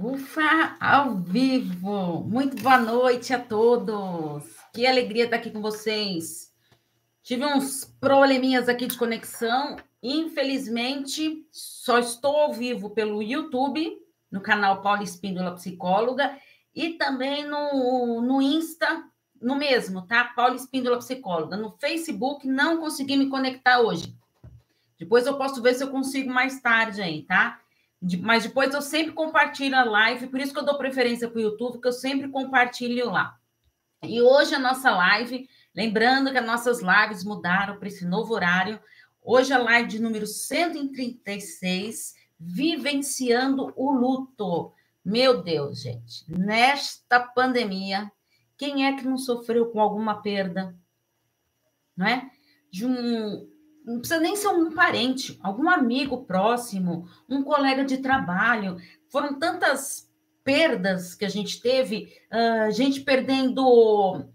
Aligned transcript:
Ufa, 0.00 0.76
ao 0.78 1.16
vivo! 1.16 2.22
Muito 2.22 2.62
boa 2.62 2.78
noite 2.78 3.34
a 3.34 3.38
todos! 3.40 4.44
Que 4.72 4.86
alegria 4.86 5.24
estar 5.24 5.34
aqui 5.34 5.50
com 5.50 5.60
vocês. 5.60 6.52
Tive 7.20 7.44
uns 7.44 7.84
probleminhas 8.00 8.68
aqui 8.68 8.86
de 8.86 8.96
conexão. 8.96 9.76
Infelizmente, 10.00 11.44
só 11.50 11.98
estou 11.98 12.36
ao 12.36 12.52
vivo 12.52 12.90
pelo 12.90 13.20
YouTube, 13.20 13.98
no 14.30 14.40
canal 14.40 14.82
Paula 14.82 15.02
Espíndola 15.02 15.56
Psicóloga, 15.56 16.38
e 16.72 16.90
também 16.90 17.44
no, 17.44 18.22
no 18.22 18.40
Insta, 18.40 19.02
no 19.42 19.56
mesmo, 19.56 20.06
tá? 20.06 20.26
Paula 20.26 20.54
Espíndola 20.54 20.98
Psicóloga. 20.98 21.56
No 21.56 21.72
Facebook, 21.72 22.46
não 22.46 22.76
consegui 22.76 23.16
me 23.16 23.28
conectar 23.28 23.80
hoje. 23.80 24.14
Depois 24.96 25.26
eu 25.26 25.36
posso 25.36 25.60
ver 25.60 25.74
se 25.74 25.82
eu 25.82 25.90
consigo 25.90 26.30
mais 26.32 26.60
tarde 26.60 27.02
aí, 27.02 27.22
tá? 27.24 27.60
Mas 28.20 28.44
depois 28.44 28.72
eu 28.72 28.80
sempre 28.80 29.12
compartilho 29.12 29.76
a 29.76 29.84
live, 29.84 30.28
por 30.28 30.40
isso 30.40 30.52
que 30.52 30.58
eu 30.58 30.64
dou 30.64 30.78
preferência 30.78 31.28
para 31.28 31.38
o 31.38 31.42
YouTube, 31.42 31.80
que 31.80 31.88
eu 31.88 31.92
sempre 31.92 32.28
compartilho 32.28 33.10
lá. 33.10 33.36
E 34.02 34.22
hoje 34.22 34.54
a 34.54 34.58
nossa 34.58 34.90
live, 34.90 35.48
lembrando 35.74 36.30
que 36.30 36.38
as 36.38 36.46
nossas 36.46 36.80
lives 36.80 37.24
mudaram 37.24 37.76
para 37.78 37.88
esse 37.88 38.06
novo 38.06 38.32
horário. 38.34 38.80
Hoje 39.20 39.52
a 39.52 39.58
live 39.58 39.88
de 39.88 40.00
número 40.00 40.26
136, 40.26 42.14
Vivenciando 42.38 43.72
o 43.74 43.90
Luto. 43.90 44.72
Meu 45.04 45.42
Deus, 45.42 45.82
gente, 45.82 46.24
nesta 46.28 47.18
pandemia, 47.18 48.12
quem 48.56 48.86
é 48.86 48.96
que 48.96 49.04
não 49.04 49.18
sofreu 49.18 49.66
com 49.66 49.80
alguma 49.80 50.22
perda? 50.22 50.76
Não 51.96 52.06
é? 52.06 52.30
De 52.70 52.86
um, 52.86 53.50
não 53.88 54.00
precisa 54.00 54.20
nem 54.20 54.36
ser 54.36 54.48
um 54.48 54.70
parente, 54.70 55.38
algum 55.42 55.68
amigo 55.70 56.24
próximo, 56.24 57.08
um 57.26 57.42
colega 57.42 57.84
de 57.84 57.98
trabalho. 57.98 58.76
Foram 59.08 59.38
tantas 59.38 60.10
perdas 60.44 61.14
que 61.14 61.24
a 61.24 61.28
gente 61.28 61.60
teve, 61.62 62.12
uh, 62.30 62.70
gente 62.70 63.00
perdendo, 63.00 64.26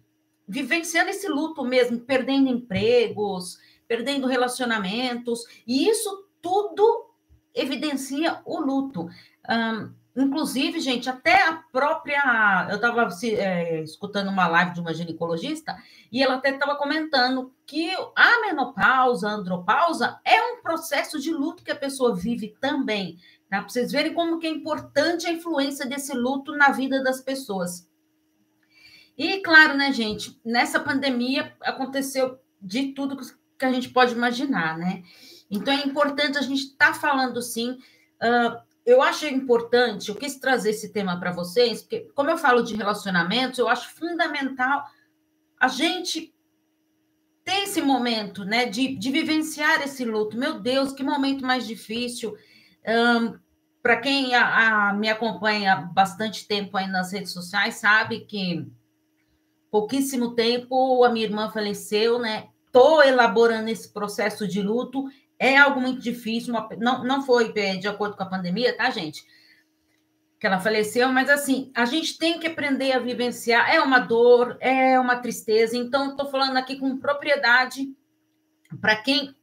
vivenciando 0.48 1.12
esse 1.12 1.28
luto 1.28 1.64
mesmo, 1.64 2.00
perdendo 2.00 2.50
empregos, 2.50 3.60
perdendo 3.88 4.26
relacionamentos, 4.26 5.46
e 5.68 5.88
isso 5.88 6.28
tudo 6.42 7.12
evidencia 7.54 8.42
o 8.46 8.60
luto. 8.60 9.08
Um, 9.48 9.94
Inclusive, 10.16 10.80
gente, 10.80 11.10
até 11.10 11.48
a 11.48 11.54
própria. 11.72 12.68
Eu 12.70 12.76
estava 12.76 13.10
é, 13.24 13.82
escutando 13.82 14.30
uma 14.30 14.48
live 14.48 14.74
de 14.74 14.80
uma 14.80 14.94
ginecologista 14.94 15.76
e 16.12 16.22
ela 16.22 16.36
até 16.36 16.52
estava 16.52 16.76
comentando 16.76 17.52
que 17.66 17.92
a 18.16 18.42
menopausa, 18.42 19.28
a 19.28 19.34
andropausa, 19.34 20.20
é 20.24 20.40
um 20.40 20.62
processo 20.62 21.20
de 21.20 21.32
luto 21.32 21.64
que 21.64 21.72
a 21.72 21.76
pessoa 21.76 22.16
vive 22.16 22.56
também. 22.62 23.18
Tá? 23.50 23.60
Para 23.60 23.70
vocês 23.70 23.92
verem 23.92 24.14
como 24.14 24.38
que 24.38 24.46
é 24.46 24.52
importante 24.52 25.26
a 25.26 25.32
influência 25.32 25.86
desse 25.86 26.16
luto 26.16 26.56
na 26.56 26.70
vida 26.70 27.04
das 27.04 27.20
pessoas. 27.20 27.90
E, 29.18 29.42
claro, 29.42 29.76
né, 29.76 29.92
gente, 29.92 30.40
nessa 30.46 30.80
pandemia 30.80 31.56
aconteceu 31.62 32.40
de 32.62 32.94
tudo 32.94 33.18
que 33.58 33.66
a 33.66 33.72
gente 33.72 33.90
pode 33.90 34.14
imaginar, 34.14 34.78
né? 34.78 35.04
Então 35.50 35.74
é 35.74 35.86
importante 35.86 36.38
a 36.38 36.42
gente 36.42 36.64
estar 36.64 36.94
tá 36.94 36.94
falando 36.94 37.42
sim. 37.42 37.78
Uh, 38.22 38.73
eu 38.86 39.02
acho 39.02 39.26
importante, 39.26 40.10
eu 40.10 40.16
quis 40.16 40.38
trazer 40.38 40.72
esse 40.72 40.90
tema 40.90 41.20
para 41.20 41.32
vocês, 41.32 41.82
porque, 41.82 42.02
como 42.14 42.30
eu 42.30 42.38
falo 42.38 42.64
de 42.64 42.76
relacionamentos, 42.76 43.60
eu 43.60 43.70
acho 43.70 43.94
fundamental 43.96 44.86
a 45.60 45.68
gente 45.68 46.34
ter 47.44 47.64
esse 47.64 47.82
momento, 47.82 48.44
né, 48.44 48.66
de, 48.66 48.96
de 48.96 49.12
vivenciar 49.12 49.82
esse 49.82 50.04
luto. 50.04 50.38
Meu 50.38 50.60
Deus, 50.60 50.94
que 50.94 51.04
momento 51.04 51.46
mais 51.46 51.66
difícil. 51.66 52.36
Um, 52.88 53.38
para 53.82 53.98
quem 53.98 54.34
a, 54.34 54.90
a, 54.90 54.94
me 54.94 55.10
acompanha 55.10 55.74
há 55.74 55.76
bastante 55.76 56.48
tempo 56.48 56.78
aí 56.78 56.88
nas 56.88 57.12
redes 57.12 57.34
sociais, 57.34 57.76
sabe 57.76 58.22
que 58.22 58.66
pouquíssimo 59.70 60.36
tempo 60.36 61.04
a 61.04 61.10
minha 61.10 61.26
irmã 61.26 61.50
faleceu, 61.50 62.20
né? 62.20 62.48
Estou 62.66 63.04
elaborando 63.04 63.70
esse 63.70 63.92
processo 63.92 64.48
de 64.48 64.62
luto 64.62 65.06
é 65.44 65.58
algo 65.58 65.82
muito 65.82 66.02
difícil, 66.02 66.54
uma, 66.54 66.70
não, 66.78 67.04
não 67.04 67.26
foi 67.26 67.52
de 67.52 67.86
acordo 67.86 68.16
com 68.16 68.24
a 68.24 68.30
pandemia, 68.30 68.76
tá, 68.78 68.90
gente? 68.90 69.26
Que 70.40 70.48
ela 70.48 70.60
faleceu, 70.60 71.10
mas 71.10 71.30
assim, 71.30 71.70
a 71.76 71.84
gente 71.84 72.18
tem 72.18 72.40
que 72.40 72.48
aprender 72.48 72.94
a 72.94 73.00
vivenciar. 73.00 73.70
É 73.70 73.82
uma 73.82 74.00
dor, 74.00 74.58
é 74.62 74.98
uma 74.98 75.18
tristeza. 75.18 75.76
Então, 75.76 76.12
estou 76.12 76.30
falando 76.32 76.56
aqui 76.56 76.78
com 76.78 76.98
propriedade 76.98 77.94
para 78.80 78.96
quem 78.96 79.36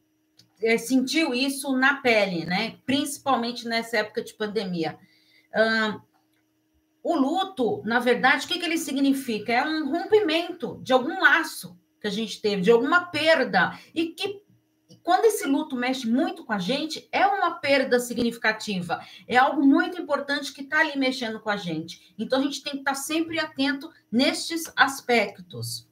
é, 0.62 0.78
sentiu 0.78 1.34
isso 1.34 1.76
na 1.76 1.96
pele, 1.96 2.46
né? 2.46 2.76
Principalmente 2.86 3.68
nessa 3.68 3.98
época 3.98 4.22
de 4.22 4.32
pandemia. 4.32 4.98
O 7.02 7.14
luto, 7.14 7.82
na 7.84 7.98
verdade, 7.98 8.46
o 8.46 8.48
que, 8.48 8.58
que 8.58 8.64
ele 8.64 8.78
significa? 8.78 9.52
É 9.52 9.62
um 9.62 9.90
rompimento 9.90 10.80
de 10.82 10.94
algum 10.94 11.20
laço 11.20 11.78
que 12.00 12.06
a 12.06 12.10
gente 12.10 12.40
teve, 12.40 12.62
de 12.62 12.70
alguma 12.70 13.04
perda, 13.06 13.78
e 13.94 14.06
que 14.06 14.42
quando 15.10 15.24
esse 15.24 15.44
luto 15.44 15.74
mexe 15.74 16.06
muito 16.08 16.44
com 16.44 16.52
a 16.52 16.58
gente, 16.60 17.08
é 17.10 17.26
uma 17.26 17.50
perda 17.50 17.98
significativa, 17.98 19.00
é 19.26 19.36
algo 19.36 19.60
muito 19.60 20.00
importante 20.00 20.52
que 20.52 20.60
está 20.60 20.78
ali 20.78 20.96
mexendo 20.96 21.40
com 21.40 21.50
a 21.50 21.56
gente. 21.56 22.14
Então, 22.16 22.38
a 22.38 22.42
gente 22.42 22.62
tem 22.62 22.74
que 22.74 22.78
estar 22.78 22.92
tá 22.92 22.96
sempre 22.96 23.36
atento 23.40 23.90
nestes 24.08 24.72
aspectos 24.76 25.84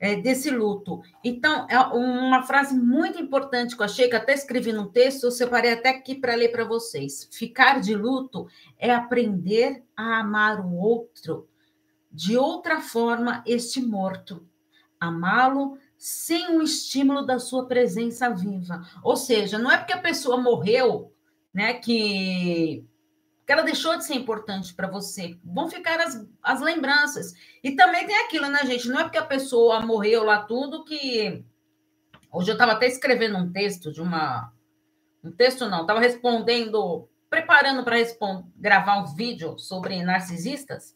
é, 0.00 0.16
desse 0.16 0.50
luto. 0.50 1.00
Então, 1.22 1.68
é 1.70 1.78
uma 1.78 2.42
frase 2.42 2.76
muito 2.76 3.22
importante 3.22 3.76
que 3.76 3.82
eu 3.82 3.86
achei, 3.86 4.08
que 4.08 4.16
até 4.16 4.34
escrevi 4.34 4.72
no 4.72 4.90
texto, 4.90 5.22
eu 5.22 5.30
separei 5.30 5.74
até 5.74 5.90
aqui 5.90 6.16
para 6.16 6.34
ler 6.34 6.48
para 6.48 6.64
vocês. 6.64 7.28
Ficar 7.30 7.80
de 7.80 7.94
luto 7.94 8.48
é 8.76 8.92
aprender 8.92 9.84
a 9.96 10.18
amar 10.18 10.66
o 10.66 10.74
outro 10.74 11.48
de 12.10 12.36
outra 12.36 12.80
forma, 12.80 13.44
este 13.46 13.80
morto. 13.80 14.44
Amá-lo 14.98 15.78
sem 15.98 16.56
o 16.56 16.62
estímulo 16.62 17.24
da 17.24 17.38
sua 17.38 17.66
presença 17.66 18.28
viva. 18.30 18.86
Ou 19.02 19.16
seja, 19.16 19.58
não 19.58 19.70
é 19.70 19.78
porque 19.78 19.92
a 19.92 20.00
pessoa 20.00 20.36
morreu, 20.36 21.12
né, 21.52 21.74
que, 21.74 22.84
que 23.46 23.52
ela 23.52 23.62
deixou 23.62 23.96
de 23.96 24.04
ser 24.04 24.14
importante 24.14 24.74
para 24.74 24.88
você. 24.88 25.38
Vão 25.44 25.70
ficar 25.70 26.00
as, 26.00 26.26
as 26.42 26.60
lembranças. 26.60 27.32
E 27.62 27.72
também 27.72 28.06
tem 28.06 28.16
aquilo, 28.24 28.48
né, 28.48 28.64
gente? 28.66 28.88
Não 28.88 29.00
é 29.00 29.04
porque 29.04 29.18
a 29.18 29.24
pessoa 29.24 29.80
morreu 29.80 30.24
lá 30.24 30.42
tudo 30.42 30.84
que. 30.84 31.44
Hoje 32.30 32.50
eu 32.50 32.54
estava 32.54 32.72
até 32.72 32.86
escrevendo 32.86 33.38
um 33.38 33.50
texto 33.50 33.90
de 33.90 34.02
uma. 34.02 34.52
Um 35.24 35.32
texto 35.32 35.66
não, 35.68 35.80
estava 35.80 35.98
respondendo, 35.98 37.08
preparando 37.28 37.82
para 37.82 37.96
gravar 38.56 38.98
um 38.98 39.14
vídeo 39.14 39.58
sobre 39.58 40.02
narcisistas. 40.02 40.94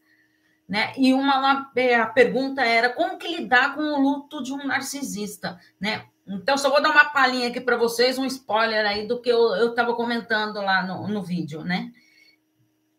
Né? 0.70 0.92
E 0.96 1.12
uma, 1.12 1.68
é, 1.74 1.96
a 1.96 2.06
pergunta 2.06 2.62
era 2.62 2.90
como 2.90 3.18
que 3.18 3.26
lidar 3.26 3.74
com 3.74 3.80
o 3.82 4.00
luto 4.00 4.40
de 4.40 4.52
um 4.52 4.68
narcisista, 4.68 5.58
né? 5.80 6.04
Então, 6.24 6.56
só 6.56 6.70
vou 6.70 6.80
dar 6.80 6.92
uma 6.92 7.06
palhinha 7.06 7.48
aqui 7.48 7.60
para 7.60 7.76
vocês, 7.76 8.16
um 8.16 8.24
spoiler 8.24 8.86
aí 8.86 9.04
do 9.04 9.20
que 9.20 9.28
eu 9.28 9.70
estava 9.70 9.96
comentando 9.96 10.62
lá 10.62 10.86
no, 10.86 11.08
no 11.08 11.24
vídeo, 11.24 11.64
né? 11.64 11.90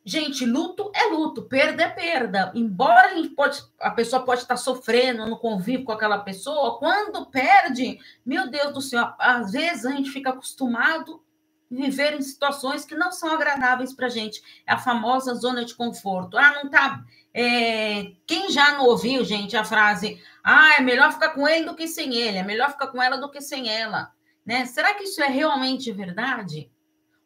Gente, 0.04 0.46
luto 0.46 0.92
é 0.94 1.06
luto, 1.14 1.44
perda 1.44 1.84
é 1.84 1.90
perda. 1.90 2.52
Embora 2.54 3.12
a, 3.12 3.16
gente 3.16 3.30
pode, 3.30 3.62
a 3.80 3.92
pessoa 3.92 4.26
pode 4.26 4.42
estar 4.42 4.58
sofrendo 4.58 5.26
no 5.26 5.40
convívio 5.40 5.86
com 5.86 5.94
aquela 5.94 6.18
pessoa, 6.18 6.78
quando 6.78 7.28
perde, 7.28 7.98
meu 8.26 8.50
Deus 8.52 8.74
do 8.74 8.82
céu, 8.82 9.14
às 9.18 9.54
vezes 9.54 9.86
a 9.86 9.92
gente 9.92 10.10
fica 10.10 10.32
acostumado 10.32 11.24
viver 11.72 12.14
em 12.14 12.22
situações 12.22 12.84
que 12.84 12.96
não 12.96 13.12
são 13.12 13.34
agradáveis 13.34 13.94
para 13.94 14.08
a 14.08 14.10
gente. 14.10 14.42
É 14.68 14.74
a 14.74 14.78
famosa 14.78 15.34
zona 15.34 15.64
de 15.64 15.74
conforto. 15.74 16.38
Ah, 16.38 16.62
não 16.62 16.70
tá 16.70 17.04
é, 17.34 18.12
quem 18.28 18.52
já 18.52 18.74
não 18.74 18.86
ouviu, 18.86 19.24
gente, 19.24 19.56
a 19.56 19.64
frase: 19.64 20.22
ah, 20.44 20.76
é 20.78 20.82
melhor 20.82 21.12
ficar 21.14 21.30
com 21.30 21.48
ele 21.48 21.66
do 21.66 21.76
que 21.76 21.88
sem 21.88 22.16
ele, 22.16 22.38
é 22.38 22.44
melhor 22.44 22.72
ficar 22.72 22.88
com 22.88 23.02
ela 23.02 23.18
do 23.18 23.32
que 23.32 23.42
sem 23.42 23.70
ela. 23.70 24.12
Né? 24.46 24.66
Será 24.66 24.94
que 24.94 25.04
isso 25.04 25.22
é 25.22 25.28
realmente 25.28 25.92
verdade? 25.92 26.70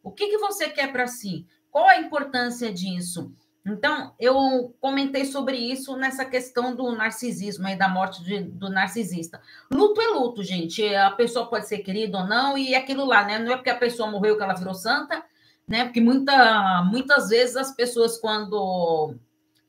O 0.04 0.12
que, 0.12 0.28
que 0.28 0.38
você 0.38 0.70
quer 0.70 0.92
para 0.92 1.08
si? 1.08 1.48
Qual 1.72 1.88
a 1.88 1.98
importância 1.98 2.72
disso? 2.72 3.34
Então, 3.66 4.14
eu 4.20 4.76
comentei 4.80 5.26
sobre 5.26 5.58
isso 5.58 5.98
nessa 5.98 6.24
questão 6.24 6.76
do 6.76 6.92
narcisismo 6.92 7.68
e 7.68 7.76
da 7.76 7.90
morte 7.90 8.24
de, 8.24 8.42
do 8.42 8.70
narcisista. 8.70 9.42
Luto 9.74 10.00
é 10.00 10.08
luto, 10.08 10.44
gente. 10.44 10.86
A 10.96 11.10
pessoa 11.10 11.48
pode 11.48 11.68
ser 11.68 11.80
querida 11.80 12.20
ou 12.20 12.28
não, 12.28 12.56
e 12.56 12.76
aquilo 12.76 13.06
lá, 13.06 13.26
né? 13.26 13.40
Não 13.40 13.54
é 13.54 13.56
porque 13.56 13.72
a 13.72 13.78
pessoa 13.78 14.12
morreu 14.12 14.38
que 14.38 14.44
ela 14.44 14.54
virou 14.54 14.76
santa, 14.76 15.24
né? 15.68 15.86
Porque 15.86 16.00
muita, 16.00 16.84
muitas 16.84 17.30
vezes 17.30 17.56
as 17.56 17.76
pessoas, 17.76 18.20
quando 18.20 19.16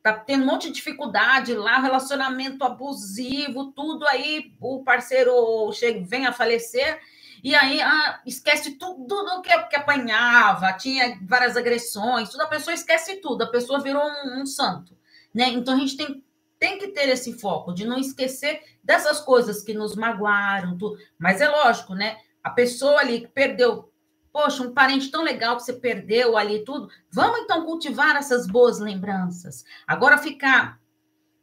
tá 0.02 0.12
tendo 0.12 0.44
um 0.44 0.46
monte 0.46 0.68
de 0.68 0.74
dificuldade 0.74 1.54
lá, 1.54 1.80
relacionamento 1.80 2.62
abusivo, 2.64 3.72
tudo 3.72 4.06
aí, 4.06 4.52
o 4.60 4.84
parceiro 4.84 5.72
chega, 5.72 6.04
vem 6.06 6.26
a 6.26 6.32
falecer, 6.32 7.00
e 7.46 7.54
aí 7.54 7.80
ah, 7.80 8.20
esquece 8.26 8.72
tudo 8.72 9.06
do 9.06 9.40
que, 9.40 9.56
que 9.68 9.76
apanhava, 9.76 10.72
tinha 10.72 11.16
várias 11.22 11.56
agressões, 11.56 12.28
tudo, 12.28 12.40
a 12.40 12.48
pessoa 12.48 12.74
esquece 12.74 13.20
tudo, 13.20 13.44
a 13.44 13.46
pessoa 13.46 13.80
virou 13.80 14.02
um, 14.02 14.40
um 14.40 14.44
santo, 14.44 14.98
né? 15.32 15.50
Então 15.50 15.74
a 15.74 15.76
gente 15.76 15.96
tem, 15.96 16.24
tem 16.58 16.76
que 16.76 16.88
ter 16.88 17.08
esse 17.08 17.34
foco 17.34 17.72
de 17.72 17.86
não 17.86 18.00
esquecer 18.00 18.60
dessas 18.82 19.20
coisas 19.20 19.62
que 19.62 19.72
nos 19.72 19.94
magoaram, 19.94 20.76
tudo. 20.76 20.98
mas 21.16 21.40
é 21.40 21.48
lógico, 21.48 21.94
né? 21.94 22.16
A 22.42 22.50
pessoa 22.50 22.98
ali 22.98 23.20
que 23.20 23.28
perdeu 23.28 23.92
poxa, 24.32 24.64
um 24.64 24.74
parente 24.74 25.08
tão 25.08 25.22
legal 25.22 25.56
que 25.56 25.62
você 25.62 25.74
perdeu 25.74 26.36
ali 26.36 26.64
tudo. 26.64 26.90
Vamos 27.12 27.38
então 27.38 27.64
cultivar 27.64 28.16
essas 28.16 28.48
boas 28.48 28.80
lembranças. 28.80 29.64
Agora 29.86 30.18
ficar 30.18 30.80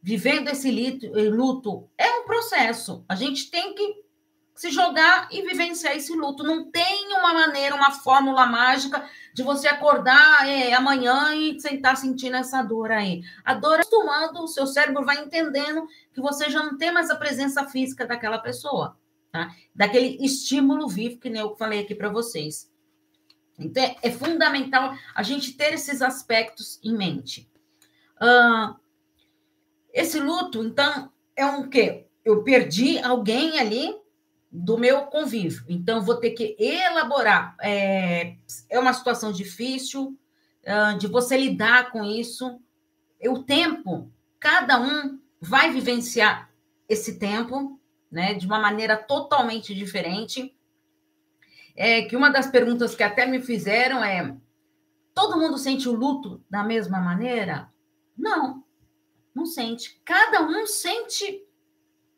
vivendo 0.02 0.50
esse 0.50 0.70
luto 1.30 1.90
é 1.98 2.10
um 2.20 2.26
processo. 2.26 3.06
A 3.08 3.16
gente 3.16 3.50
tem 3.50 3.74
que 3.74 4.03
se 4.56 4.70
jogar 4.70 5.28
e 5.32 5.42
vivenciar 5.42 5.96
esse 5.96 6.14
luto. 6.14 6.44
Não 6.44 6.70
tem 6.70 7.08
uma 7.18 7.34
maneira, 7.34 7.76
uma 7.76 7.92
fórmula 7.92 8.46
mágica 8.46 9.08
de 9.34 9.42
você 9.42 9.68
acordar 9.68 10.48
é, 10.48 10.74
amanhã 10.74 11.36
e 11.36 11.60
sentar 11.60 11.98
sentindo 11.98 12.36
essa 12.38 12.62
dor 12.62 12.92
aí. 12.92 13.24
A 13.44 13.54
dor 13.54 13.80
é 13.80 13.82
acostumando, 13.82 14.44
o 14.44 14.48
seu 14.48 14.68
cérebro 14.68 15.06
vai 15.06 15.18
entendendo 15.18 15.88
que 16.14 16.22
você 16.22 16.50
já 16.50 16.62
não 16.64 16.78
tem 16.78 16.92
mais 16.92 17.10
a 17.10 17.16
presença 17.16 17.66
física 17.68 18.06
daquela 18.06 18.38
pessoa, 18.38 18.98
tá? 19.32 19.52
Daquele 19.74 20.24
estímulo 20.24 20.88
vivo 20.88 21.20
que 21.20 21.30
nem 21.30 21.42
eu 21.42 21.56
falei 21.56 21.80
aqui 21.80 21.96
para 21.96 22.10
vocês. 22.10 22.72
Então, 23.58 23.84
é, 23.84 23.96
é, 24.02 24.12
fundamental 24.12 24.94
a 25.16 25.24
gente 25.24 25.54
ter 25.54 25.74
esses 25.74 26.02
aspectos 26.02 26.80
em 26.84 26.96
mente. 26.96 27.50
Uh, 28.16 28.76
esse 29.92 30.20
luto, 30.20 30.64
então, 30.64 31.12
é 31.36 31.46
um 31.46 31.70
quê? 31.70 32.08
Eu 32.26 32.44
perdi 32.44 32.98
alguém 33.00 33.60
ali 33.60 33.96
do 34.56 34.78
meu 34.78 35.08
convívio. 35.08 35.66
Então, 35.68 36.04
vou 36.04 36.18
ter 36.18 36.30
que 36.30 36.56
elaborar. 36.60 37.56
É, 37.60 38.36
é 38.70 38.80
uma 38.80 38.94
situação 38.94 39.32
difícil 39.32 40.16
uh, 40.64 40.98
de 41.00 41.08
você 41.08 41.36
lidar 41.36 41.90
com 41.92 42.04
isso. 42.04 42.62
O 43.26 43.40
tempo, 43.40 44.12
cada 44.40 44.80
um 44.80 45.20
vai 45.42 45.72
vivenciar 45.72 46.52
esse 46.88 47.18
tempo, 47.18 47.80
né, 48.12 48.36
de 48.36 48.46
uma 48.46 48.60
maneira 48.60 48.96
totalmente 48.96 49.74
diferente. 49.74 50.56
É 51.76 52.04
que 52.04 52.16
uma 52.16 52.30
das 52.30 52.46
perguntas 52.46 52.94
que 52.94 53.02
até 53.02 53.26
me 53.26 53.42
fizeram 53.42 54.04
é: 54.04 54.38
todo 55.16 55.40
mundo 55.40 55.58
sente 55.58 55.90
o 55.90 55.94
luto 55.94 56.44
da 56.48 56.64
mesma 56.64 57.00
maneira? 57.00 57.74
Não, 58.16 58.64
não 59.34 59.48
sente. 59.48 60.00
Cada 60.06 60.44
um 60.44 60.68
sente 60.68 61.44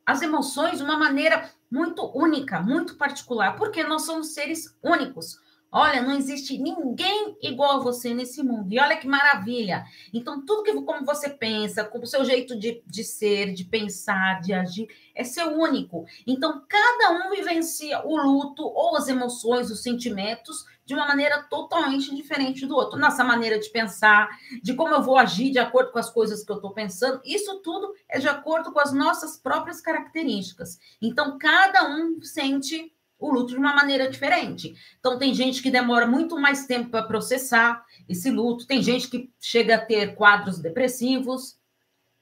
as 0.06 0.22
emoções 0.22 0.80
de 0.80 0.84
uma 0.84 0.98
maneira 0.98 1.50
muito 1.76 2.10
única, 2.18 2.62
muito 2.62 2.96
particular, 2.96 3.58
porque 3.58 3.84
nós 3.84 4.06
somos 4.06 4.34
seres 4.34 4.74
únicos. 4.82 5.38
Olha, 5.70 6.02
não 6.02 6.16
existe 6.16 6.58
ninguém 6.58 7.36
igual 7.42 7.72
a 7.72 7.84
você 7.84 8.14
nesse 8.14 8.42
mundo. 8.42 8.72
E 8.72 8.80
olha 8.80 8.96
que 8.96 9.06
maravilha. 9.06 9.84
Então, 10.14 10.46
tudo 10.46 10.64
que 10.64 10.74
como 10.84 11.06
você 11.06 11.30
pensa, 11.30 11.84
com 11.84 12.00
o 12.00 12.08
seu 12.08 12.24
jeito 12.24 12.58
de, 12.58 12.82
de 12.88 13.04
ser, 13.04 13.54
de 13.54 13.66
pensar, 13.66 14.40
de 14.40 14.54
agir, 14.54 14.88
é 15.14 15.26
seu 15.26 15.50
único. 15.50 16.06
Então, 16.26 16.64
cada 16.66 17.12
um 17.12 17.32
vivencia 17.32 18.02
o 18.06 18.16
luto 18.16 18.64
ou 18.64 18.96
as 18.96 19.10
emoções, 19.10 19.70
os 19.70 19.84
sentimentos 19.84 20.64
de 20.86 20.94
uma 20.94 21.08
maneira 21.08 21.42
totalmente 21.44 22.16
diferente 22.16 22.66
do 22.66 22.76
outro. 22.76 23.00
Nossa 23.00 23.24
maneira 23.24 23.60
de 23.60 23.70
pensar, 23.70 24.30
de 24.62 24.74
como 24.76 24.94
eu 24.94 25.02
vou 25.02 25.18
agir 25.18 25.52
de 25.52 25.60
acordo 25.60 25.92
com 25.92 26.00
as 26.00 26.10
coisas 26.10 26.44
que 26.44 26.52
eu 26.52 26.58
estou 26.58 26.72
pensando, 26.72 27.20
isso 27.26 27.60
tudo 27.62 27.94
é 28.08 28.20
de 28.20 28.28
acordo 28.28 28.72
com 28.72 28.80
as 28.80 28.94
nossas 28.94 29.38
próprias 29.38 29.82
características. 29.82 30.78
Então, 31.02 31.38
cada 31.40 31.90
um 31.90 32.22
sente 32.22 32.94
o 33.18 33.32
luto 33.32 33.54
de 33.54 33.58
uma 33.58 33.74
maneira 33.74 34.10
diferente. 34.10 34.76
Então, 35.00 35.18
tem 35.18 35.34
gente 35.34 35.64
que 35.64 35.72
demora 35.72 36.06
muito 36.06 36.40
mais 36.40 36.66
tempo 36.66 36.90
para 36.90 37.04
processar 37.04 37.84
esse 38.08 38.30
luto, 38.30 38.68
tem 38.68 38.84
gente 38.84 39.10
que 39.10 39.32
chega 39.40 39.76
a 39.76 39.86
ter 39.86 40.16
quadros 40.16 40.60
depressivos 40.60 41.58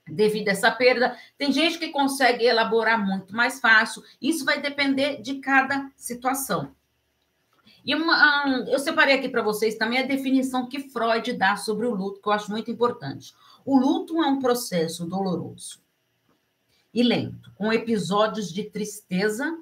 devido 0.08 0.50
a 0.50 0.52
essa 0.52 0.70
perda, 0.70 1.18
tem 1.38 1.52
gente 1.52 1.78
que 1.78 1.90
consegue 1.90 2.46
elaborar 2.46 3.04
muito 3.04 3.34
mais 3.36 3.60
fácil. 3.60 4.04
Isso 4.22 4.46
vai 4.46 4.62
depender 4.62 5.22
de 5.22 5.40
cada 5.40 5.90
situação. 5.96 6.76
E 7.86 7.94
uma, 7.94 8.66
eu 8.68 8.80
separei 8.80 9.16
aqui 9.16 9.28
para 9.28 9.42
vocês 9.42 9.76
também 9.76 10.00
a 10.00 10.06
definição 10.06 10.68
que 10.68 10.90
Freud 10.90 11.34
dá 11.34 11.56
sobre 11.58 11.86
o 11.86 11.94
luto, 11.94 12.22
que 12.22 12.28
eu 12.28 12.34
acho 12.34 12.50
muito 12.50 12.72
importante. 12.72 13.34
O 13.66 13.78
luto 13.78 14.22
é 14.24 14.28
um 14.28 14.40
processo 14.40 15.06
doloroso 15.06 15.82
e 16.94 17.02
lento, 17.02 17.52
com 17.56 17.74
episódios 17.74 18.52
de 18.52 18.64
tristeza, 18.64 19.58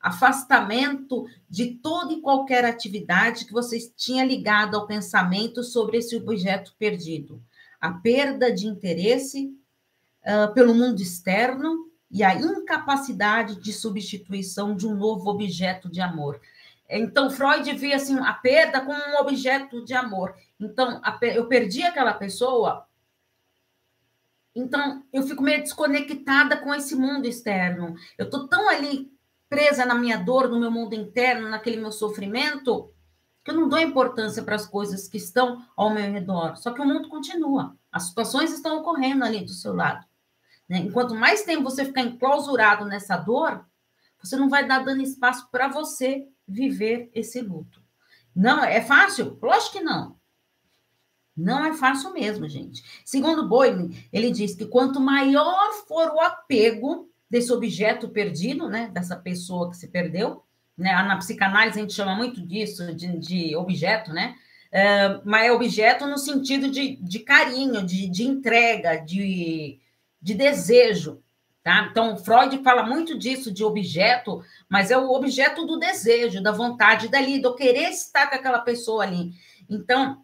afastamento 0.00 1.26
de 1.48 1.76
toda 1.76 2.12
e 2.12 2.20
qualquer 2.20 2.64
atividade 2.64 3.46
que 3.46 3.52
você 3.52 3.78
tinha 3.96 4.24
ligado 4.24 4.76
ao 4.76 4.86
pensamento 4.86 5.62
sobre 5.62 5.98
esse 5.98 6.16
objeto 6.16 6.74
perdido, 6.78 7.42
a 7.80 7.90
perda 7.92 8.52
de 8.52 8.66
interesse 8.66 9.56
uh, 10.22 10.52
pelo 10.52 10.74
mundo 10.74 11.00
externo 11.00 11.90
e 12.10 12.22
a 12.22 12.34
incapacidade 12.34 13.60
de 13.60 13.72
substituição 13.72 14.76
de 14.76 14.86
um 14.86 14.94
novo 14.94 15.30
objeto 15.30 15.88
de 15.88 16.00
amor. 16.00 16.40
Então, 16.98 17.30
Freud 17.30 17.72
via 17.74 17.96
assim, 17.96 18.18
a 18.18 18.32
perda 18.32 18.80
como 18.80 18.98
um 18.98 19.20
objeto 19.20 19.84
de 19.84 19.94
amor. 19.94 20.34
Então, 20.60 21.00
a, 21.02 21.18
eu 21.22 21.46
perdi 21.48 21.82
aquela 21.82 22.14
pessoa, 22.14 22.86
então 24.54 25.04
eu 25.12 25.22
fico 25.24 25.42
meio 25.42 25.60
desconectada 25.60 26.56
com 26.56 26.72
esse 26.72 26.94
mundo 26.94 27.26
externo. 27.26 27.96
Eu 28.16 28.26
estou 28.26 28.46
tão 28.46 28.68
ali 28.68 29.12
presa 29.48 29.84
na 29.84 29.94
minha 29.94 30.16
dor, 30.16 30.48
no 30.48 30.60
meu 30.60 30.70
mundo 30.70 30.94
interno, 30.94 31.48
naquele 31.48 31.76
meu 31.76 31.90
sofrimento, 31.90 32.92
que 33.44 33.50
eu 33.50 33.54
não 33.54 33.68
dou 33.68 33.78
importância 33.78 34.42
para 34.42 34.54
as 34.54 34.66
coisas 34.66 35.08
que 35.08 35.16
estão 35.16 35.64
ao 35.76 35.92
meu 35.92 36.10
redor. 36.10 36.56
Só 36.56 36.72
que 36.72 36.80
o 36.80 36.86
mundo 36.86 37.08
continua. 37.08 37.76
As 37.90 38.04
situações 38.04 38.52
estão 38.52 38.78
ocorrendo 38.78 39.24
ali 39.24 39.44
do 39.44 39.52
seu 39.52 39.74
lado. 39.74 40.06
Né? 40.68 40.78
Enquanto 40.78 41.14
mais 41.14 41.42
tempo 41.42 41.64
você 41.64 41.84
ficar 41.84 42.02
enclausurado 42.02 42.84
nessa 42.84 43.16
dor, 43.16 43.64
você 44.22 44.36
não 44.36 44.48
vai 44.48 44.66
dar 44.66 44.84
dando 44.84 45.02
espaço 45.02 45.48
para 45.50 45.68
você 45.68 46.26
viver 46.46 47.10
esse 47.14 47.40
luto. 47.40 47.82
Não 48.34 48.64
é 48.64 48.80
fácil? 48.80 49.38
Lógico 49.40 49.78
que 49.78 49.80
não. 49.80 50.16
Não 51.36 51.64
é 51.64 51.72
fácil 51.72 52.12
mesmo, 52.12 52.48
gente. 52.48 52.82
Segundo 53.04 53.48
Boyle, 53.48 54.06
ele 54.12 54.30
diz 54.30 54.54
que 54.54 54.66
quanto 54.66 55.00
maior 55.00 55.72
for 55.88 56.08
o 56.12 56.20
apego 56.20 57.08
desse 57.28 57.52
objeto 57.52 58.08
perdido, 58.08 58.68
né, 58.68 58.88
dessa 58.92 59.16
pessoa 59.16 59.70
que 59.70 59.76
se 59.76 59.88
perdeu, 59.88 60.44
né, 60.76 60.92
na 60.92 61.16
psicanálise 61.16 61.78
a 61.78 61.82
gente 61.82 61.94
chama 61.94 62.14
muito 62.14 62.40
disso, 62.40 62.94
de, 62.94 63.18
de 63.18 63.56
objeto, 63.56 64.12
né, 64.12 64.36
é, 64.70 65.20
mas 65.24 65.46
é 65.46 65.52
objeto 65.52 66.06
no 66.06 66.18
sentido 66.18 66.70
de, 66.70 66.96
de 66.96 67.20
carinho, 67.20 67.84
de, 67.84 68.08
de 68.08 68.24
entrega, 68.24 68.96
de, 68.96 69.80
de 70.20 70.34
desejo, 70.34 71.22
Tá? 71.64 71.88
Então, 71.90 72.14
Freud 72.18 72.62
fala 72.62 72.82
muito 72.82 73.16
disso, 73.16 73.50
de 73.50 73.64
objeto, 73.64 74.44
mas 74.68 74.90
é 74.90 74.98
o 74.98 75.10
objeto 75.10 75.64
do 75.64 75.78
desejo, 75.78 76.42
da 76.42 76.52
vontade 76.52 77.08
dali, 77.08 77.40
do 77.40 77.54
querer 77.54 77.88
estar 77.88 78.28
com 78.28 78.34
aquela 78.34 78.58
pessoa 78.58 79.02
ali. 79.02 79.32
Então, 79.68 80.22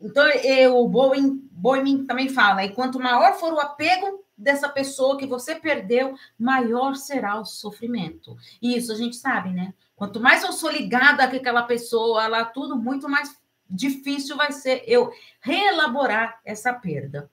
então 0.00 0.24
eu, 0.28 0.78
o 0.78 0.88
Bowen, 0.88 1.40
Bowen 1.50 2.06
também 2.06 2.28
fala, 2.28 2.64
e 2.64 2.72
quanto 2.72 3.00
maior 3.00 3.34
for 3.34 3.52
o 3.52 3.58
apego 3.58 4.24
dessa 4.38 4.68
pessoa 4.68 5.18
que 5.18 5.26
você 5.26 5.56
perdeu, 5.56 6.14
maior 6.38 6.94
será 6.94 7.40
o 7.40 7.44
sofrimento. 7.44 8.36
E 8.62 8.76
isso 8.76 8.92
a 8.92 8.96
gente 8.96 9.16
sabe, 9.16 9.50
né? 9.50 9.74
Quanto 9.96 10.20
mais 10.20 10.44
eu 10.44 10.52
sou 10.52 10.70
ligada 10.70 11.24
àquela 11.24 11.64
pessoa, 11.64 12.28
lá 12.28 12.44
tudo, 12.44 12.76
muito 12.76 13.08
mais 13.08 13.36
difícil 13.68 14.36
vai 14.36 14.52
ser 14.52 14.84
eu 14.86 15.12
reelaborar 15.40 16.40
essa 16.44 16.72
perda. 16.72 17.28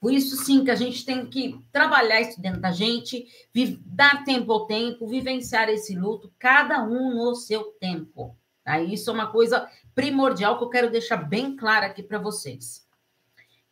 Por 0.00 0.14
isso, 0.14 0.34
sim, 0.44 0.64
que 0.64 0.70
a 0.70 0.74
gente 0.74 1.04
tem 1.04 1.26
que 1.26 1.60
trabalhar 1.70 2.22
isso 2.22 2.40
dentro 2.40 2.60
da 2.60 2.72
gente, 2.72 3.26
dar 3.84 4.24
tempo 4.24 4.50
ao 4.50 4.66
tempo, 4.66 5.06
vivenciar 5.06 5.68
esse 5.68 5.94
luto, 5.94 6.32
cada 6.38 6.82
um 6.82 7.14
no 7.14 7.34
seu 7.34 7.64
tempo. 7.78 8.34
Tá? 8.64 8.80
Isso 8.80 9.10
é 9.10 9.12
uma 9.12 9.30
coisa 9.30 9.68
primordial 9.94 10.56
que 10.56 10.64
eu 10.64 10.70
quero 10.70 10.90
deixar 10.90 11.18
bem 11.18 11.54
clara 11.54 11.86
aqui 11.86 12.02
para 12.02 12.18
vocês. 12.18 12.88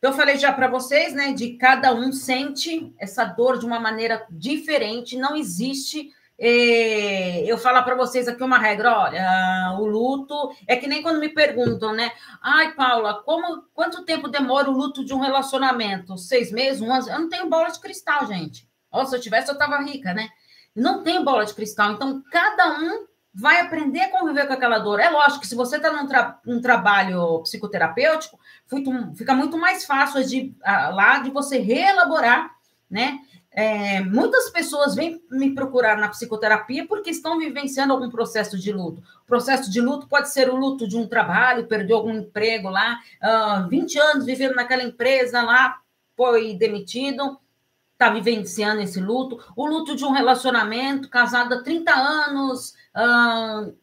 Eu 0.01 0.13
falei 0.13 0.37
já 0.37 0.53
para 0.53 0.69
vocês, 0.69 1.13
né, 1.13 1.33
de 1.33 1.57
cada 1.57 1.93
um 1.93 2.11
sente 2.11 2.93
essa 2.97 3.25
dor 3.25 3.57
de 3.57 3.65
uma 3.65 3.79
maneira 3.79 4.25
diferente, 4.29 5.17
não 5.17 5.35
existe 5.35 6.13
eu 6.39 7.57
falar 7.57 7.83
para 7.83 7.95
vocês 7.95 8.27
aqui 8.27 8.41
uma 8.41 8.57
regra, 8.57 8.97
olha, 8.97 9.77
o 9.79 9.85
luto 9.85 10.55
é 10.65 10.77
que 10.77 10.87
nem 10.87 11.01
quando 11.01 11.19
me 11.19 11.29
perguntam, 11.29 11.93
né? 11.93 12.11
Ai, 12.41 12.73
Paula, 12.73 13.21
como, 13.23 13.63
quanto 13.73 14.05
tempo 14.05 14.29
demora 14.29 14.69
o 14.69 14.73
luto 14.73 15.03
de 15.03 15.13
um 15.13 15.19
relacionamento? 15.19 16.17
Seis 16.17 16.51
meses, 16.51 16.81
um 16.81 16.91
ano? 16.91 17.09
Eu 17.09 17.19
não 17.19 17.29
tenho 17.29 17.49
bola 17.49 17.69
de 17.69 17.79
cristal, 17.79 18.25
gente. 18.25 18.67
Ó, 18.91 19.03
se 19.05 19.15
eu 19.15 19.19
tivesse, 19.19 19.51
eu 19.51 19.57
tava 19.57 19.81
rica, 19.81 20.13
né? 20.13 20.29
Não 20.75 21.03
tem 21.03 21.23
bola 21.23 21.45
de 21.45 21.53
cristal. 21.53 21.91
Então, 21.91 22.23
cada 22.31 22.79
um 22.79 23.05
vai 23.33 23.59
aprender 23.59 24.01
a 24.01 24.11
conviver 24.11 24.47
com 24.47 24.53
aquela 24.53 24.79
dor. 24.79 24.99
É 24.99 25.09
lógico 25.09 25.41
que 25.41 25.47
se 25.47 25.55
você 25.55 25.75
está 25.75 25.91
num, 25.91 26.07
tra 26.07 26.39
num 26.45 26.61
trabalho 26.61 27.41
psicoterapêutico, 27.43 28.39
fica 29.15 29.33
muito 29.33 29.57
mais 29.57 29.85
fácil 29.85 30.23
de, 30.25 30.55
lá 30.63 31.19
de 31.19 31.29
você 31.29 31.59
reelaborar, 31.59 32.49
né? 32.89 33.19
É, 33.51 34.01
muitas 34.01 34.49
pessoas 34.51 34.93
vêm 34.93 35.21
me 35.31 35.55
procurar 35.55 35.97
na 35.97 36.07
psicoterapia 36.07 36.87
porque 36.87 37.09
estão 37.09 37.39
vivenciando 37.39 37.93
algum 37.93 38.09
processo 38.09 38.57
de 38.59 38.71
luto. 38.71 39.01
O 39.23 39.25
processo 39.25 39.71
de 39.71 39.81
luto 39.81 40.07
pode 40.07 40.29
ser 40.29 40.49
o 40.49 40.55
luto 40.55 40.87
de 40.87 40.95
um 40.95 41.07
trabalho, 41.07 41.67
perdeu 41.67 41.97
algum 41.97 42.13
emprego 42.13 42.69
lá, 42.69 42.99
uh, 43.23 43.67
20 43.67 43.99
anos 43.99 44.25
vivendo 44.25 44.55
naquela 44.55 44.83
empresa 44.83 45.41
lá, 45.41 45.79
foi 46.15 46.53
demitido, 46.53 47.39
está 47.93 48.09
vivenciando 48.09 48.81
esse 48.81 48.99
luto, 48.99 49.43
o 49.55 49.65
luto 49.65 49.95
de 49.95 50.05
um 50.05 50.11
relacionamento, 50.11 51.09
casado 51.09 51.53
há 51.53 51.63
30 51.63 51.91
anos, 51.91 52.73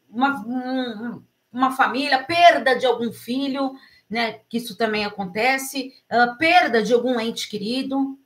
uma, 0.09 1.23
uma 1.53 1.73
família, 1.73 2.23
perda 2.25 2.79
de 2.79 2.87
algum 2.87 3.13
filho, 3.13 3.75
né? 4.09 4.41
Que 4.49 4.59
isso 4.59 4.77
também 4.77 5.05
acontece, 5.05 5.93
perda 6.39 6.83
de 6.83 6.95
algum 6.95 7.21
ente 7.21 7.49
querido, 7.49 8.19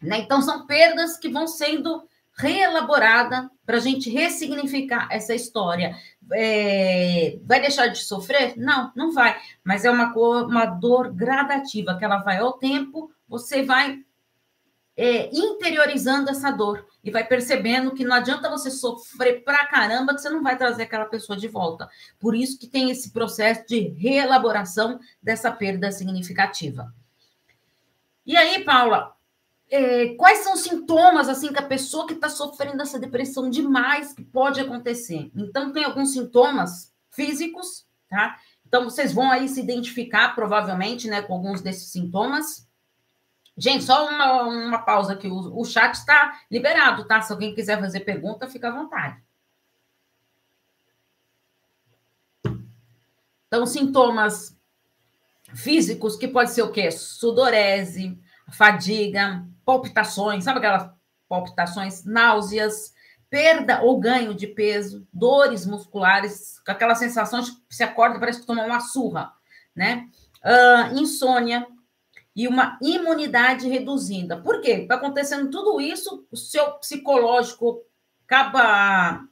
né? 0.00 0.18
Então, 0.18 0.40
são 0.40 0.66
perdas 0.66 1.16
que 1.16 1.28
vão 1.28 1.46
sendo 1.46 2.02
reelaboradas 2.36 3.48
para 3.66 3.76
a 3.76 3.80
gente 3.80 4.10
ressignificar 4.10 5.08
essa 5.10 5.34
história. 5.34 5.94
É, 6.32 7.38
vai 7.44 7.60
deixar 7.60 7.88
de 7.88 7.98
sofrer? 7.98 8.54
Não, 8.56 8.90
não 8.96 9.12
vai. 9.12 9.38
Mas 9.62 9.84
é 9.84 9.90
uma, 9.90 10.12
uma 10.14 10.66
dor 10.66 11.12
gradativa, 11.12 11.96
que 11.96 12.04
ela 12.04 12.18
vai 12.18 12.38
ao 12.38 12.54
tempo, 12.54 13.12
você 13.28 13.62
vai 13.62 13.98
é, 14.96 15.30
interiorizando 15.32 16.30
essa 16.30 16.50
dor 16.50 16.86
e 17.02 17.10
vai 17.10 17.24
percebendo 17.24 17.94
que 17.94 18.04
não 18.04 18.14
adianta 18.14 18.50
você 18.50 18.70
sofrer 18.70 19.42
pra 19.44 19.66
caramba 19.66 20.14
que 20.14 20.20
você 20.20 20.28
não 20.28 20.42
vai 20.42 20.58
trazer 20.58 20.82
aquela 20.82 21.06
pessoa 21.06 21.38
de 21.38 21.48
volta. 21.48 21.88
Por 22.18 22.34
isso 22.34 22.58
que 22.58 22.66
tem 22.66 22.90
esse 22.90 23.12
processo 23.12 23.66
de 23.66 23.88
reelaboração 23.98 24.98
dessa 25.22 25.50
perda 25.50 25.90
significativa. 25.90 26.92
E 28.26 28.36
aí, 28.36 28.62
Paula, 28.64 29.14
é, 29.70 30.14
quais 30.16 30.38
são 30.40 30.54
os 30.54 30.62
sintomas 30.62 31.28
assim 31.28 31.52
que 31.52 31.58
a 31.58 31.66
pessoa 31.66 32.06
que 32.06 32.14
está 32.14 32.28
sofrendo 32.28 32.78
dessa 32.78 32.98
depressão 32.98 33.48
demais 33.48 34.12
que 34.12 34.24
pode 34.24 34.60
acontecer? 34.60 35.30
Então, 35.34 35.72
tem 35.72 35.84
alguns 35.84 36.12
sintomas 36.12 36.92
físicos, 37.10 37.86
tá? 38.08 38.36
Então, 38.66 38.84
vocês 38.84 39.12
vão 39.12 39.30
aí 39.30 39.48
se 39.48 39.60
identificar, 39.60 40.34
provavelmente, 40.34 41.08
né, 41.08 41.22
com 41.22 41.34
alguns 41.34 41.60
desses 41.60 41.92
sintomas. 41.92 42.68
Gente, 43.56 43.84
só 43.84 44.08
uma, 44.08 44.42
uma 44.42 44.78
pausa 44.78 45.12
aqui. 45.12 45.28
O, 45.28 45.60
o 45.60 45.64
chat 45.64 45.94
está 45.94 46.40
liberado, 46.50 47.04
tá? 47.04 47.20
Se 47.20 47.32
alguém 47.32 47.54
quiser 47.54 47.78
fazer 47.78 48.00
pergunta, 48.00 48.48
fica 48.48 48.68
à 48.68 48.72
vontade. 48.72 49.22
Então, 53.46 53.66
sintomas 53.66 54.56
físicos, 55.54 56.16
que 56.16 56.26
pode 56.26 56.50
ser 56.50 56.62
o 56.62 56.72
quê? 56.72 56.90
Sudorese, 56.90 58.18
fadiga, 58.52 59.44
palpitações, 59.70 60.42
sabe 60.42 60.58
aquelas 60.58 60.90
palpitações, 61.28 62.04
náuseas, 62.04 62.92
perda 63.28 63.82
ou 63.82 64.00
ganho 64.00 64.34
de 64.34 64.48
peso, 64.48 65.06
dores 65.12 65.64
musculares, 65.64 66.60
aquela 66.66 66.96
sensação 66.96 67.40
de 67.40 67.52
que 67.52 67.76
se 67.76 67.84
acorda 67.84 68.18
parece 68.18 68.44
que 68.44 68.50
uma 68.50 68.80
surra, 68.80 69.32
né? 69.74 70.08
Uh, 70.44 70.98
insônia, 70.98 71.64
e 72.34 72.48
uma 72.48 72.78
imunidade 72.82 73.68
reduzida. 73.68 74.36
Por 74.40 74.60
quê? 74.60 74.72
Está 74.72 74.94
acontecendo 74.96 75.50
tudo 75.50 75.80
isso, 75.80 76.26
o 76.30 76.36
seu 76.36 76.72
psicológico 76.72 77.82
acaba 78.26 79.24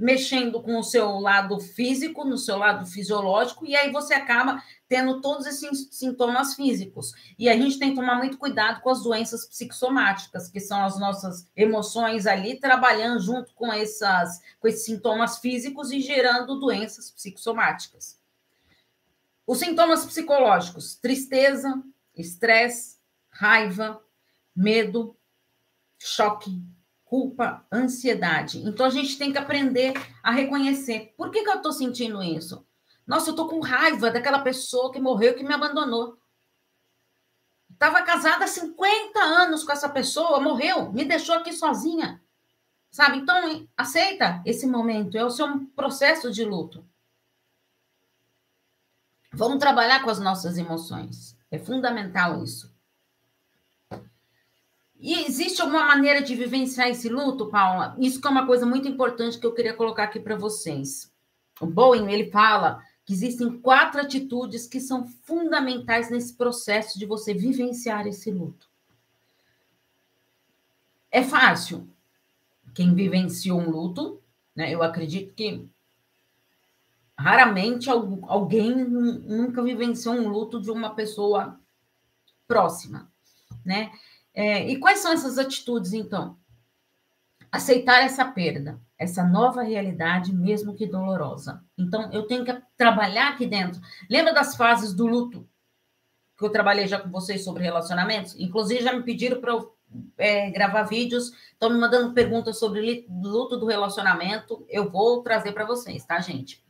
mexendo 0.00 0.62
com 0.62 0.78
o 0.78 0.82
seu 0.82 1.18
lado 1.18 1.60
físico, 1.60 2.24
no 2.24 2.38
seu 2.38 2.56
lado 2.56 2.86
fisiológico, 2.86 3.66
e 3.66 3.76
aí 3.76 3.92
você 3.92 4.14
acaba 4.14 4.62
tendo 4.88 5.20
todos 5.20 5.46
esses 5.46 5.88
sintomas 5.90 6.54
físicos. 6.54 7.12
E 7.38 7.50
a 7.50 7.54
gente 7.54 7.78
tem 7.78 7.90
que 7.90 7.96
tomar 7.96 8.16
muito 8.16 8.38
cuidado 8.38 8.80
com 8.80 8.88
as 8.88 9.02
doenças 9.02 9.44
psicossomáticas, 9.44 10.48
que 10.48 10.58
são 10.58 10.82
as 10.82 10.98
nossas 10.98 11.46
emoções 11.54 12.26
ali 12.26 12.58
trabalhando 12.58 13.20
junto 13.20 13.52
com, 13.54 13.70
essas, 13.70 14.40
com 14.58 14.66
esses 14.66 14.86
sintomas 14.86 15.38
físicos 15.38 15.92
e 15.92 16.00
gerando 16.00 16.58
doenças 16.58 17.10
psicossomáticas. 17.10 18.18
Os 19.46 19.58
sintomas 19.58 20.06
psicológicos: 20.06 20.94
tristeza, 20.94 21.82
estresse, 22.16 22.96
raiva, 23.28 24.02
medo, 24.56 25.14
choque, 25.98 26.58
culpa, 27.10 27.66
ansiedade. 27.72 28.60
Então 28.60 28.86
a 28.86 28.90
gente 28.90 29.18
tem 29.18 29.32
que 29.32 29.38
aprender 29.38 29.94
a 30.22 30.30
reconhecer. 30.30 31.12
Por 31.16 31.32
que, 31.32 31.42
que 31.42 31.50
eu 31.50 31.56
estou 31.56 31.72
sentindo 31.72 32.22
isso? 32.22 32.64
Nossa, 33.04 33.30
eu 33.30 33.32
estou 33.32 33.48
com 33.48 33.58
raiva 33.58 34.12
daquela 34.12 34.38
pessoa 34.38 34.92
que 34.92 35.00
morreu, 35.00 35.34
que 35.34 35.42
me 35.42 35.52
abandonou. 35.52 36.16
Estava 37.68 38.00
casada 38.02 38.44
há 38.44 38.46
50 38.46 39.18
anos 39.18 39.64
com 39.64 39.72
essa 39.72 39.88
pessoa, 39.88 40.38
morreu, 40.38 40.92
me 40.92 41.04
deixou 41.04 41.34
aqui 41.34 41.52
sozinha. 41.52 42.22
Sabe? 42.92 43.18
Então, 43.18 43.66
aceita 43.76 44.40
esse 44.46 44.64
momento, 44.64 45.16
é 45.18 45.24
o 45.24 45.30
seu 45.30 45.66
processo 45.74 46.30
de 46.30 46.44
luto. 46.44 46.88
Vamos 49.32 49.58
trabalhar 49.58 50.04
com 50.04 50.10
as 50.10 50.20
nossas 50.20 50.56
emoções. 50.56 51.36
É 51.50 51.58
fundamental 51.58 52.44
isso. 52.44 52.72
E 55.00 55.24
existe 55.24 55.62
alguma 55.62 55.84
maneira 55.84 56.22
de 56.22 56.34
vivenciar 56.34 56.88
esse 56.88 57.08
luto, 57.08 57.48
Paula? 57.48 57.96
Isso 57.98 58.20
que 58.20 58.26
é 58.26 58.30
uma 58.30 58.46
coisa 58.46 58.66
muito 58.66 58.86
importante 58.86 59.38
que 59.38 59.46
eu 59.46 59.54
queria 59.54 59.74
colocar 59.74 60.04
aqui 60.04 60.20
para 60.20 60.36
vocês. 60.36 61.10
O 61.60 61.66
Bowen, 61.66 62.12
ele 62.12 62.30
fala 62.30 62.82
que 63.04 63.12
existem 63.12 63.58
quatro 63.60 64.00
atitudes 64.00 64.66
que 64.66 64.78
são 64.78 65.06
fundamentais 65.24 66.10
nesse 66.10 66.34
processo 66.34 66.98
de 66.98 67.06
você 67.06 67.32
vivenciar 67.32 68.06
esse 68.06 68.30
luto. 68.30 68.68
É 71.10 71.22
fácil. 71.22 71.88
Quem 72.74 72.94
vivenciou 72.94 73.58
um 73.58 73.70
luto, 73.70 74.22
né? 74.54 74.72
Eu 74.72 74.82
acredito 74.82 75.34
que 75.34 75.68
Raramente 77.20 77.90
alguém 77.90 78.74
nunca 78.82 79.62
vivenciou 79.62 80.14
um 80.14 80.28
luto 80.28 80.58
de 80.58 80.70
uma 80.70 80.94
pessoa 80.94 81.60
próxima, 82.48 83.12
né? 83.62 83.92
É, 84.34 84.68
e 84.68 84.78
quais 84.78 85.00
são 85.00 85.12
essas 85.12 85.38
atitudes, 85.38 85.92
então? 85.92 86.38
Aceitar 87.50 88.02
essa 88.04 88.24
perda, 88.24 88.80
essa 88.96 89.24
nova 89.24 89.62
realidade, 89.62 90.32
mesmo 90.32 90.74
que 90.74 90.86
dolorosa. 90.86 91.64
Então, 91.76 92.12
eu 92.12 92.26
tenho 92.26 92.44
que 92.44 92.62
trabalhar 92.76 93.30
aqui 93.30 93.46
dentro. 93.46 93.80
Lembra 94.08 94.32
das 94.32 94.54
fases 94.54 94.94
do 94.94 95.06
luto 95.06 95.48
que 96.38 96.44
eu 96.44 96.50
trabalhei 96.50 96.86
já 96.86 96.98
com 96.98 97.10
vocês 97.10 97.44
sobre 97.44 97.62
relacionamentos? 97.62 98.34
Inclusive, 98.38 98.82
já 98.82 98.92
me 98.92 99.02
pediram 99.02 99.40
para 99.40 99.52
eu 99.52 99.76
é, 100.16 100.50
gravar 100.50 100.84
vídeos, 100.84 101.32
estão 101.52 101.70
me 101.70 101.78
mandando 101.78 102.14
perguntas 102.14 102.58
sobre 102.58 103.06
luto 103.10 103.56
do 103.56 103.66
relacionamento. 103.66 104.64
Eu 104.68 104.90
vou 104.90 105.22
trazer 105.22 105.52
para 105.52 105.66
vocês, 105.66 106.04
tá, 106.04 106.20
gente? 106.20 106.64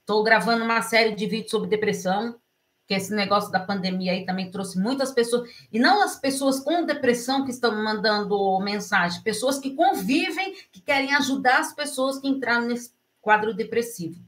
Estou 0.00 0.22
gravando 0.22 0.64
uma 0.64 0.82
série 0.82 1.14
de 1.14 1.26
vídeos 1.26 1.50
sobre 1.50 1.68
depressão, 1.68 2.38
que 2.86 2.94
esse 2.94 3.12
negócio 3.14 3.50
da 3.50 3.58
pandemia 3.58 4.12
aí 4.12 4.24
também 4.24 4.50
trouxe 4.50 4.78
muitas 4.78 5.10
pessoas, 5.10 5.50
e 5.72 5.78
não 5.78 6.02
as 6.02 6.16
pessoas 6.16 6.60
com 6.60 6.86
depressão 6.86 7.44
que 7.44 7.50
estão 7.50 7.82
mandando 7.82 8.60
mensagem, 8.60 9.22
pessoas 9.22 9.58
que 9.58 9.74
convivem, 9.74 10.54
que 10.70 10.80
querem 10.80 11.14
ajudar 11.14 11.58
as 11.58 11.74
pessoas 11.74 12.18
que 12.18 12.28
entraram 12.28 12.66
nesse 12.66 12.92
quadro 13.20 13.52
depressivo. 13.52 14.20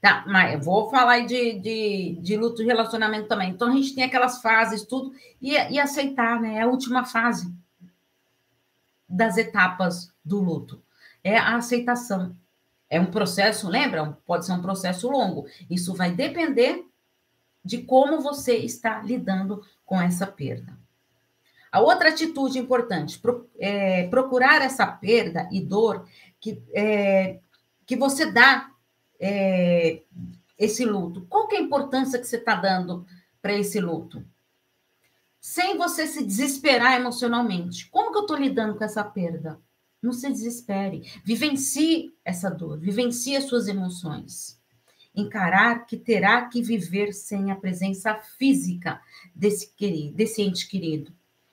Tá, 0.00 0.22
mas 0.26 0.52
eu 0.52 0.60
vou 0.60 0.90
falar 0.90 1.20
de, 1.20 1.58
de, 1.60 2.18
de 2.20 2.36
luto 2.36 2.56
de 2.56 2.64
relacionamento 2.64 3.26
também. 3.26 3.50
Então, 3.50 3.68
a 3.68 3.72
gente 3.72 3.94
tem 3.94 4.04
aquelas 4.04 4.42
fases, 4.42 4.84
tudo, 4.84 5.14
e, 5.40 5.52
e 5.52 5.78
aceitar, 5.78 6.38
né? 6.38 6.56
É 6.56 6.62
a 6.62 6.66
última 6.66 7.06
fase 7.06 7.50
das 9.08 9.38
etapas 9.38 10.12
do 10.22 10.40
luto. 10.42 10.82
É 11.22 11.38
a 11.38 11.56
aceitação. 11.56 12.36
É 12.90 13.00
um 13.00 13.06
processo, 13.06 13.66
lembra? 13.66 14.18
Pode 14.26 14.44
ser 14.44 14.52
um 14.52 14.60
processo 14.60 15.08
longo. 15.08 15.46
Isso 15.70 15.94
vai 15.94 16.10
depender 16.10 16.84
de 17.64 17.78
como 17.78 18.20
você 18.20 18.56
está 18.56 19.00
lidando 19.02 19.62
com 19.84 20.00
essa 20.00 20.26
perda. 20.26 20.76
A 21.72 21.80
outra 21.80 22.10
atitude 22.10 22.58
importante, 22.58 23.20
é 23.58 24.06
procurar 24.06 24.62
essa 24.62 24.86
perda 24.86 25.48
e 25.50 25.60
dor 25.60 26.06
que, 26.38 26.62
é, 26.72 27.40
que 27.84 27.96
você 27.96 28.30
dá 28.30 28.70
é, 29.18 30.02
esse 30.58 30.84
luto. 30.84 31.26
Qual 31.28 31.48
que 31.48 31.56
é 31.56 31.58
a 31.58 31.62
importância 31.62 32.18
que 32.18 32.26
você 32.26 32.36
está 32.36 32.54
dando 32.54 33.04
para 33.42 33.54
esse 33.54 33.80
luto? 33.80 34.24
Sem 35.40 35.76
você 35.76 36.06
se 36.06 36.24
desesperar 36.24 36.94
emocionalmente. 36.94 37.88
Como 37.90 38.12
que 38.12 38.18
eu 38.18 38.22
estou 38.22 38.36
lidando 38.36 38.76
com 38.76 38.84
essa 38.84 39.02
perda? 39.02 39.60
Não 40.00 40.12
se 40.12 40.30
desespere. 40.30 41.10
Vivencie 41.24 42.14
essa 42.24 42.50
dor, 42.50 42.78
vivencie 42.78 43.36
as 43.36 43.44
suas 43.44 43.66
emoções. 43.66 44.62
Encarar 45.14 45.86
que 45.86 45.96
terá 45.96 46.46
que 46.46 46.62
viver 46.62 47.12
sem 47.12 47.50
a 47.50 47.56
presença 47.56 48.14
física 48.38 49.00
desse, 49.34 49.72
querido, 49.74 50.16
desse 50.16 50.42
ente 50.42 50.68
querido. 50.68 51.12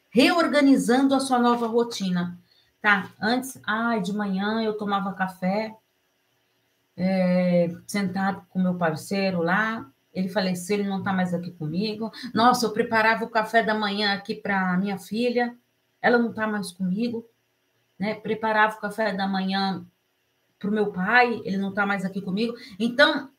Reorganizando 0.10 1.14
a 1.14 1.20
sua 1.20 1.40
nova 1.40 1.68
rotina. 1.68 2.40
Tá? 2.82 3.12
Antes, 3.22 3.60
ai, 3.66 4.02
de 4.02 4.12
manhã 4.12 4.62
eu 4.62 4.76
tomava 4.76 5.14
café, 5.14 5.76
é, 6.98 7.70
sentado 7.86 8.46
com 8.50 8.62
meu 8.62 8.76
parceiro 8.76 9.42
lá. 9.42 9.90
Ele 10.14 10.28
faleceu, 10.28 10.80
ele 10.80 10.90
não 10.90 11.00
está 11.00 11.14
mais 11.14 11.34
aqui 11.34 11.52
comigo. 11.52 12.12
Nossa, 12.34 12.66
eu 12.66 12.74
preparava 12.74 13.24
o 13.24 13.30
café 13.30 13.64
da 13.64 13.74
manhã 13.74 14.14
aqui 14.14 14.36
para 14.36 14.76
minha 14.78 14.98
filha, 14.98 15.56
ela 16.02 16.18
não 16.18 16.32
está 16.32 16.48
mais 16.48 16.72
comigo 16.72 17.26
né? 18.02 18.16
Preparava 18.16 18.76
o 18.76 18.82
café 18.82 19.14
da 19.14 19.28
manhã 19.28 19.86
para 20.58 20.70
o 20.72 20.74
meu 20.74 20.92
pai, 20.92 21.40
ele 21.46 21.58
não 21.58 21.70
está 21.70 21.86
mais 21.86 22.04
aqui 22.04 22.20
comigo. 22.20 22.56
Então, 22.80 23.31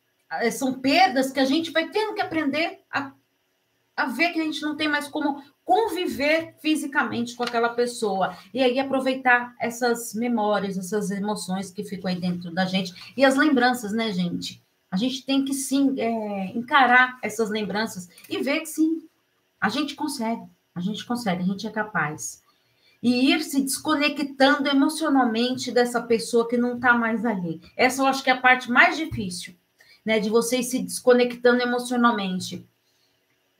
são 0.51 0.79
perdas 0.79 1.31
que 1.31 1.39
a 1.39 1.45
gente 1.45 1.71
vai 1.71 1.89
tendo 1.89 2.13
que 2.13 2.21
aprender 2.21 2.79
a 2.89 3.11
a 3.95 4.05
ver 4.05 4.31
que 4.33 4.39
a 4.39 4.43
gente 4.43 4.61
não 4.61 4.75
tem 4.75 4.87
mais 4.87 5.07
como 5.07 5.43
conviver 5.63 6.55
fisicamente 6.59 7.35
com 7.35 7.43
aquela 7.43 7.69
pessoa. 7.69 8.35
E 8.53 8.61
aí 8.61 8.79
aproveitar 8.79 9.55
essas 9.59 10.13
memórias, 10.13 10.77
essas 10.77 11.11
emoções 11.11 11.71
que 11.71 11.83
ficam 11.83 12.09
aí 12.09 12.19
dentro 12.19 12.51
da 12.51 12.65
gente. 12.65 13.13
E 13.15 13.23
as 13.23 13.35
lembranças, 13.35 13.93
né, 13.93 14.11
gente? 14.11 14.61
A 14.91 14.97
gente 14.97 15.25
tem 15.25 15.45
que 15.45 15.53
sim 15.53 15.95
é, 15.97 16.45
encarar 16.57 17.17
essas 17.21 17.49
lembranças 17.49 18.09
e 18.29 18.37
ver 18.39 18.61
que 18.61 18.67
sim, 18.67 19.07
a 19.59 19.69
gente 19.69 19.95
consegue, 19.95 20.43
a 20.75 20.81
gente 20.81 21.05
consegue, 21.05 21.41
a 21.41 21.45
gente 21.45 21.65
é 21.65 21.71
capaz. 21.71 22.43
E 23.01 23.31
ir 23.31 23.41
se 23.41 23.61
desconectando 23.61 24.69
emocionalmente 24.69 25.71
dessa 25.71 26.01
pessoa 26.01 26.47
que 26.47 26.57
não 26.57 26.75
está 26.75 26.93
mais 26.93 27.25
ali. 27.25 27.61
Essa 27.75 28.01
eu 28.01 28.07
acho 28.07 28.23
que 28.23 28.29
é 28.29 28.33
a 28.33 28.39
parte 28.39 28.71
mais 28.71 28.95
difícil, 28.95 29.55
né? 30.05 30.19
De 30.19 30.29
vocês 30.29 30.67
se 30.67 30.79
desconectando 30.79 31.61
emocionalmente 31.61 32.67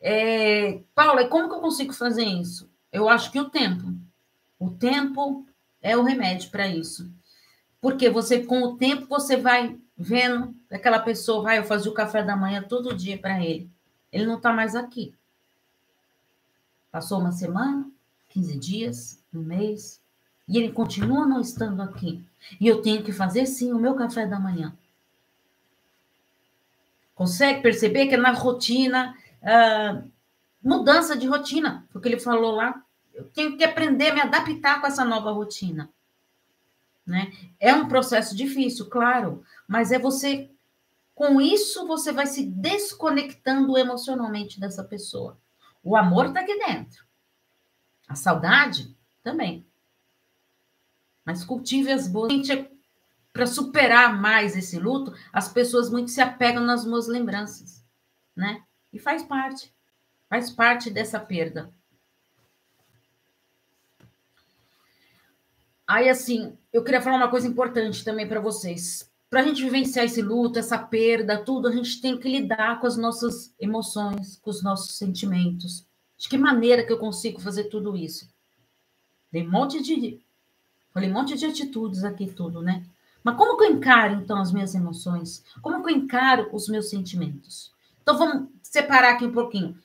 é, 0.05 0.81
Paula, 0.93 1.25
como 1.29 1.47
que 1.47 1.55
eu 1.55 1.61
consigo 1.61 1.93
fazer 1.93 2.25
isso? 2.25 2.69
Eu 2.91 3.07
acho 3.07 3.31
que 3.31 3.39
o 3.39 3.49
tempo. 3.49 3.95
O 4.59 4.69
tempo 4.69 5.47
é 5.81 5.95
o 5.95 6.03
remédio 6.03 6.51
para 6.51 6.67
isso. 6.67 7.09
Porque 7.79 8.09
você, 8.09 8.43
com 8.43 8.61
o 8.63 8.75
tempo, 8.75 9.07
você 9.07 9.37
vai 9.37 9.79
vendo 9.97 10.53
aquela 10.69 10.99
pessoa, 10.99 11.43
vai, 11.43 11.57
eu 11.57 11.63
fazia 11.63 11.89
o 11.89 11.93
café 11.93 12.21
da 12.21 12.35
manhã 12.35 12.61
todo 12.61 12.93
dia 12.93 13.17
para 13.17 13.41
ele. 13.41 13.69
Ele 14.11 14.25
não 14.25 14.35
está 14.35 14.51
mais 14.51 14.75
aqui. 14.75 15.15
Passou 16.91 17.19
uma 17.19 17.31
semana, 17.31 17.89
15 18.31 18.57
dias, 18.59 19.19
um 19.33 19.39
mês, 19.39 20.01
e 20.47 20.57
ele 20.57 20.73
continua 20.73 21.25
não 21.25 21.39
estando 21.39 21.81
aqui. 21.81 22.21
E 22.59 22.67
eu 22.67 22.81
tenho 22.81 23.03
que 23.03 23.13
fazer 23.13 23.45
sim 23.45 23.71
o 23.71 23.79
meu 23.79 23.95
café 23.95 24.27
da 24.27 24.39
manhã. 24.39 24.75
Consegue 27.23 27.61
perceber 27.61 28.07
que 28.07 28.15
é 28.15 28.17
na 28.17 28.33
rotina 28.33 29.17
uh, 29.41 30.11
mudança 30.61 31.15
de 31.15 31.25
rotina, 31.25 31.87
porque 31.89 32.09
ele 32.09 32.19
falou 32.19 32.51
lá, 32.51 32.83
eu 33.13 33.23
tenho 33.29 33.57
que 33.57 33.63
aprender 33.63 34.09
a 34.09 34.13
me 34.13 34.19
adaptar 34.19 34.81
com 34.81 34.87
essa 34.87 35.05
nova 35.05 35.31
rotina. 35.31 35.89
Né? 37.07 37.31
É 37.61 37.73
um 37.73 37.87
processo 37.87 38.35
difícil, 38.35 38.89
claro, 38.89 39.41
mas 39.65 39.93
é 39.93 39.97
você, 39.97 40.51
com 41.15 41.39
isso, 41.39 41.87
você 41.87 42.11
vai 42.11 42.25
se 42.25 42.45
desconectando 42.45 43.77
emocionalmente 43.77 44.59
dessa 44.59 44.83
pessoa. 44.83 45.39
O 45.81 45.95
amor 45.95 46.25
está 46.25 46.41
aqui 46.41 46.59
dentro, 46.59 47.05
a 48.05 48.15
saudade 48.15 48.93
também. 49.23 49.65
Mas 51.23 51.45
cultive 51.45 51.89
as 51.89 52.05
boas. 52.05 52.33
Para 53.33 53.47
superar 53.47 54.15
mais 54.21 54.55
esse 54.55 54.77
luto, 54.77 55.11
as 55.33 55.51
pessoas 55.51 55.89
muito 55.89 56.11
se 56.11 56.21
apegam 56.21 56.63
nas 56.63 56.85
boas 56.85 57.07
lembranças, 57.07 57.83
né? 58.35 58.63
E 58.93 58.99
faz 58.99 59.23
parte. 59.23 59.73
Faz 60.29 60.51
parte 60.51 60.91
dessa 60.91 61.19
perda. 61.19 61.73
Aí, 65.87 66.07
assim, 66.09 66.55
eu 66.71 66.83
queria 66.83 67.01
falar 67.01 67.17
uma 67.17 67.29
coisa 67.29 67.47
importante 67.47 68.03
também 68.05 68.27
para 68.27 68.39
vocês. 68.39 69.11
Para 69.29 69.41
a 69.41 69.43
gente 69.43 69.63
vivenciar 69.63 70.05
esse 70.05 70.21
luto, 70.21 70.59
essa 70.59 70.77
perda, 70.77 71.43
tudo, 71.43 71.67
a 71.67 71.71
gente 71.71 71.99
tem 71.99 72.17
que 72.17 72.29
lidar 72.29 72.79
com 72.79 72.85
as 72.85 72.95
nossas 72.95 73.53
emoções, 73.59 74.37
com 74.37 74.51
os 74.51 74.61
nossos 74.61 74.95
sentimentos. 74.95 75.85
De 76.17 76.29
que 76.29 76.37
maneira 76.37 76.85
que 76.85 76.93
eu 76.93 76.99
consigo 76.99 77.41
fazer 77.41 77.65
tudo 77.65 77.97
isso? 77.97 78.29
Dei 79.31 79.45
um 79.45 79.49
monte 79.49 79.81
de. 79.81 80.21
Falei 80.93 81.09
um 81.09 81.13
monte 81.13 81.35
de 81.35 81.45
atitudes 81.45 82.03
aqui, 82.03 82.27
tudo, 82.27 82.61
né? 82.61 82.85
Mas 83.23 83.35
como 83.37 83.57
que 83.57 83.63
eu 83.63 83.71
encaro, 83.71 84.15
então, 84.15 84.39
as 84.39 84.51
minhas 84.51 84.75
emoções? 84.75 85.43
Como 85.61 85.83
que 85.83 85.91
eu 85.91 85.95
encaro 85.95 86.49
os 86.51 86.67
meus 86.67 86.89
sentimentos? 86.89 87.71
Então, 88.01 88.17
vamos 88.17 88.49
separar 88.61 89.13
aqui 89.13 89.25
um 89.25 89.31
pouquinho. 89.31 89.77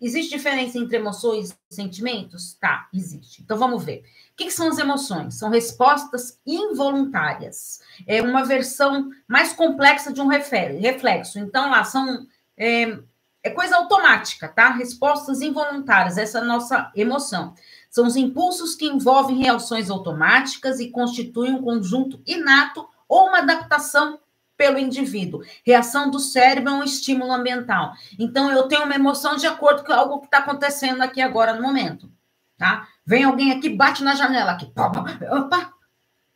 Existe 0.00 0.36
diferença 0.36 0.78
entre 0.78 0.96
emoções 0.96 1.56
e 1.70 1.74
sentimentos? 1.74 2.54
Tá, 2.60 2.88
existe. 2.92 3.42
Então, 3.42 3.56
vamos 3.56 3.82
ver. 3.82 4.04
O 4.32 4.36
que, 4.36 4.44
que 4.44 4.52
são 4.52 4.68
as 4.68 4.78
emoções? 4.78 5.34
São 5.34 5.50
respostas 5.50 6.38
involuntárias. 6.46 7.80
É 8.06 8.22
uma 8.22 8.44
versão 8.44 9.10
mais 9.26 9.52
complexa 9.52 10.12
de 10.12 10.20
um 10.20 10.28
reflexo. 10.28 11.38
Então, 11.38 11.70
lá 11.70 11.82
são... 11.84 12.26
É, 12.56 12.98
é 13.42 13.50
coisa 13.50 13.76
automática, 13.76 14.48
tá? 14.48 14.70
Respostas 14.70 15.40
involuntárias, 15.40 16.18
essa 16.18 16.38
é 16.38 16.44
nossa 16.44 16.90
emoção. 16.94 17.54
São 17.90 18.06
os 18.06 18.16
impulsos 18.16 18.74
que 18.74 18.86
envolvem 18.86 19.38
reações 19.38 19.90
automáticas 19.90 20.80
e 20.80 20.90
constituem 20.90 21.54
um 21.54 21.62
conjunto 21.62 22.20
inato 22.26 22.86
ou 23.08 23.28
uma 23.28 23.38
adaptação 23.38 24.18
pelo 24.56 24.78
indivíduo. 24.78 25.42
Reação 25.64 26.10
do 26.10 26.18
cérebro 26.18 26.70
é 26.70 26.74
um 26.74 26.82
estímulo 26.82 27.32
ambiental. 27.32 27.92
Então, 28.18 28.50
eu 28.50 28.64
tenho 28.64 28.84
uma 28.84 28.94
emoção 28.94 29.36
de 29.36 29.46
acordo 29.46 29.84
com 29.84 29.92
algo 29.92 30.18
que 30.20 30.26
está 30.26 30.38
acontecendo 30.38 31.00
aqui 31.00 31.22
agora 31.22 31.54
no 31.54 31.62
momento. 31.62 32.10
Tá? 32.58 32.88
Vem 33.06 33.22
alguém 33.22 33.52
aqui, 33.52 33.70
bate 33.70 34.02
na 34.02 34.16
janela 34.16 34.52
aqui. 34.52 34.70
Opa! 34.76 35.72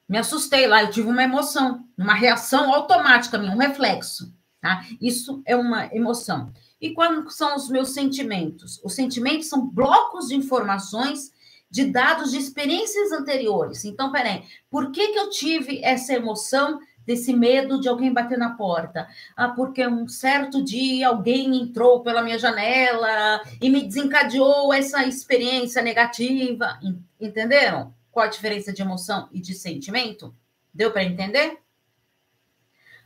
Me 0.09 0.19
assustei 0.19 0.67
lá, 0.67 0.83
eu 0.83 0.91
tive 0.91 1.09
uma 1.09 1.23
emoção, 1.23 1.85
uma 1.99 2.15
reação 2.15 2.73
automática 2.73 3.39
minha, 3.39 3.53
um 3.53 3.59
reflexo. 3.59 4.33
Tá? 4.61 4.85
Isso 5.01 5.43
é 5.45 5.57
uma 5.57 5.87
emoção. 5.87 6.53
E 6.81 6.91
quais 6.91 7.35
são 7.35 7.57
os 7.57 7.69
meus 7.69 7.93
sentimentos? 7.93 8.81
Os 8.85 8.95
sentimentos 8.95 9.49
são 9.49 9.67
blocos 9.67 10.29
de 10.29 10.37
informações 10.37 11.33
de 11.73 11.87
dados 11.87 12.31
de 12.31 12.37
experiências 12.37 13.11
anteriores. 13.13 13.83
Então, 13.87 14.13
peraí, 14.13 14.43
por 14.71 14.93
que, 14.93 15.09
que 15.09 15.19
eu 15.19 15.31
tive 15.31 15.83
essa 15.83 16.13
emoção 16.13 16.79
desse 17.05 17.33
medo 17.33 17.81
de 17.81 17.89
alguém 17.89 18.13
bater 18.13 18.39
na 18.39 18.51
porta. 18.51 19.09
Ah, 19.37 19.49
porque 19.49 19.85
um 19.85 20.07
certo 20.07 20.63
dia 20.63 21.09
alguém 21.09 21.61
entrou 21.61 22.01
pela 22.01 22.23
minha 22.23 22.39
janela 22.39 23.43
e 23.61 23.69
me 23.69 23.83
desencadeou 23.83 24.73
essa 24.73 25.05
experiência 25.05 25.83
negativa. 25.83 26.79
Entenderam? 27.21 27.93
Qual 28.13 28.25
a 28.25 28.29
diferença 28.29 28.73
de 28.73 28.83
emoção 28.83 29.29
e 29.33 29.41
de 29.41 29.53
sentimento? 29.53 30.33
Deu 30.73 30.93
para 30.93 31.03
entender? 31.03 31.59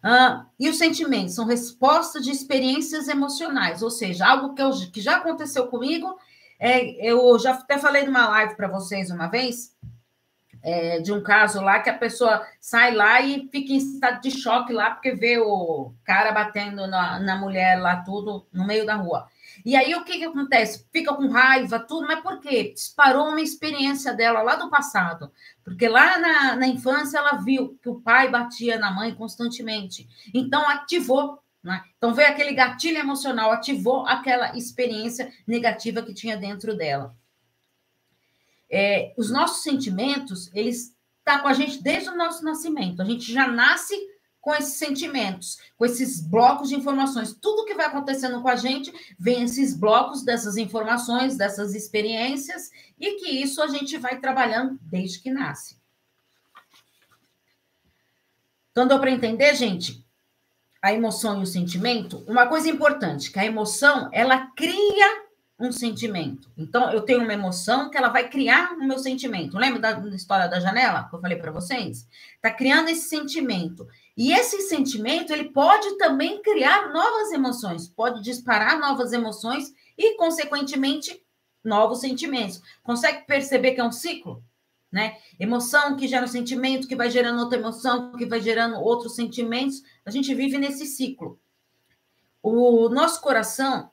Ah, 0.03 0.47
e 0.59 0.69
os 0.69 0.77
sentimentos 0.77 1.35
são 1.35 1.47
respostas 1.47 2.23
de 2.23 2.31
experiências 2.31 3.09
emocionais, 3.09 3.83
ou 3.83 3.91
seja, 3.91 4.27
algo 4.27 4.55
que, 4.55 4.63
eu, 4.63 4.71
que 4.93 5.01
já 5.01 5.17
aconteceu 5.17 5.69
comigo. 5.69 6.19
É, 6.59 7.07
eu 7.07 7.39
já 7.39 7.53
até 7.53 7.79
falei 7.79 8.05
numa 8.05 8.29
live 8.29 8.57
para 8.57 8.69
vocês 8.69 9.11
uma 9.11 9.27
vez 9.27 9.77
é, 10.67 10.99
de 10.99 11.13
um 11.13 11.23
caso 11.23 11.61
lá 11.61 11.79
que 11.79 11.89
a 11.89 11.97
pessoa 11.97 12.45
sai 12.61 12.93
lá 12.93 13.21
e 13.21 13.49
fica 13.53 13.73
em 13.73 13.77
estado 13.77 14.21
de 14.21 14.33
choque 14.33 14.73
lá, 14.73 14.91
porque 14.91 15.15
vê 15.15 15.39
o 15.39 15.93
cara 16.05 16.33
batendo 16.33 16.89
na, 16.89 17.21
na 17.21 17.37
mulher 17.37 17.81
lá, 17.81 18.03
tudo 18.03 18.45
no 18.53 18.67
meio 18.67 18.85
da 18.85 18.97
rua. 18.97 19.29
E 19.65 19.77
aí 19.77 19.95
o 19.95 20.03
que, 20.03 20.19
que 20.19 20.25
acontece? 20.25 20.85
Fica 20.93 21.15
com 21.15 21.29
raiva, 21.29 21.79
tudo, 21.79 22.07
mas 22.07 22.21
por 22.21 22.41
quê? 22.41 22.73
Disparou 22.75 23.29
uma 23.29 23.41
experiência 23.41 24.13
dela 24.13 24.43
lá 24.43 24.57
do 24.57 24.69
passado. 24.69 25.31
Porque 25.65 25.89
lá 25.89 26.19
na, 26.19 26.57
na 26.57 26.67
infância 26.67 27.19
ela 27.19 27.37
viu 27.37 27.79
que 27.81 27.89
o 27.89 28.01
pai 28.01 28.29
batia 28.29 28.77
na 28.77 28.91
mãe 28.91 29.15
constantemente. 29.15 30.09
Então 30.35 30.69
ativou. 30.69 31.39
Né? 31.67 31.83
Então 31.99 32.15
veio 32.15 32.29
aquele 32.29 32.53
gatilho 32.53 32.97
emocional, 32.97 33.51
ativou 33.51 34.07
aquela 34.07 34.57
experiência 34.57 35.33
negativa 35.45 36.01
que 36.01 36.15
tinha 36.15 36.37
dentro 36.37 36.77
dela. 36.77 37.13
É, 38.71 39.13
os 39.17 39.33
nossos 39.33 39.65
sentimentos, 39.65 40.49
eles 40.55 40.95
estão 41.19 41.39
tá 41.39 41.39
com 41.41 41.49
a 41.49 41.53
gente 41.53 41.83
desde 41.83 42.09
o 42.09 42.17
nosso 42.17 42.45
nascimento. 42.45 43.03
A 43.03 43.05
gente 43.05 43.33
já 43.33 43.49
nasce 43.49 43.97
com 44.41 44.55
esses 44.55 44.75
sentimentos, 44.75 45.59
com 45.77 45.85
esses 45.85 46.21
blocos 46.21 46.69
de 46.69 46.77
informações. 46.77 47.35
Tudo 47.35 47.65
que 47.65 47.75
vai 47.75 47.87
acontecendo 47.87 48.41
com 48.41 48.49
a 48.49 48.55
gente 48.55 48.93
vem 49.19 49.43
esses 49.43 49.77
blocos 49.77 50.23
dessas 50.23 50.57
informações, 50.57 51.37
dessas 51.37 51.75
experiências, 51.75 52.71
e 52.97 53.17
que 53.17 53.29
isso 53.29 53.61
a 53.61 53.67
gente 53.67 53.99
vai 53.99 54.21
trabalhando 54.21 54.79
desde 54.83 55.19
que 55.19 55.33
nasce. 55.33 55.77
Então, 58.71 58.87
deu 58.87 59.01
para 59.01 59.11
entender, 59.11 59.53
gente? 59.57 60.06
A 60.87 60.93
emoção 60.93 61.41
e 61.41 61.43
o 61.43 61.47
sentimento. 61.47 62.23
Uma 62.29 62.47
coisa 62.47 62.69
importante, 62.69 63.33
que 63.33 63.41
a 63.41 63.45
emoção, 63.45 64.09
ela 64.13 64.53
cria 64.55 65.27
um 65.59 65.73
sentimento. 65.73 66.49
Então, 66.57 66.93
eu 66.93 67.01
tenho 67.01 67.25
uma 67.25 67.33
emoção 67.33 67.91
que 67.91 67.99
ela 67.99 68.09
vai 68.09 68.29
criar 68.29 68.71
o 68.75 68.87
meu 68.87 68.97
sentimento. 68.97 69.59
Lembra 69.59 69.81
da, 69.81 70.09
história 70.11 70.47
da 70.47 70.61
janela 70.61 71.09
que 71.09 71.17
eu 71.17 71.21
falei 71.21 71.39
para 71.39 71.51
vocês? 71.51 72.07
Está 72.37 72.53
criando 72.53 72.89
esse 72.89 73.09
sentimento. 73.09 73.89
E 74.17 74.33
esse 74.33 74.61
sentimento, 74.61 75.33
ele 75.33 75.51
pode 75.51 75.99
também 75.99 76.41
criar 76.41 76.93
novas 76.93 77.33
emoções, 77.33 77.89
pode 77.89 78.23
disparar 78.23 78.79
novas 78.79 79.13
emoções 79.13 79.73
e, 79.99 80.17
consequentemente, 80.17 81.21
novos 81.65 81.99
sentimentos. 81.99 82.63
Consegue 82.85 83.27
perceber 83.27 83.73
que 83.73 83.81
é 83.81 83.85
um 83.85 83.91
ciclo? 83.91 84.41
Né? 84.97 85.19
Emoção 85.39 85.95
que 85.95 86.09
gera 86.09 86.25
um 86.25 86.27
sentimento, 86.27 86.89
que 86.89 86.97
vai 86.97 87.11
gerando 87.11 87.39
outra 87.39 87.59
emoção, 87.59 88.13
que 88.13 88.25
vai 88.25 88.41
gerando 88.41 88.77
outros 88.77 89.15
sentimentos. 89.15 89.83
A 90.07 90.11
gente 90.11 90.35
vive 90.35 90.57
nesse 90.57 90.87
ciclo. 90.87 91.39
O 92.43 92.89
nosso 92.89 93.21
coração, 93.21 93.91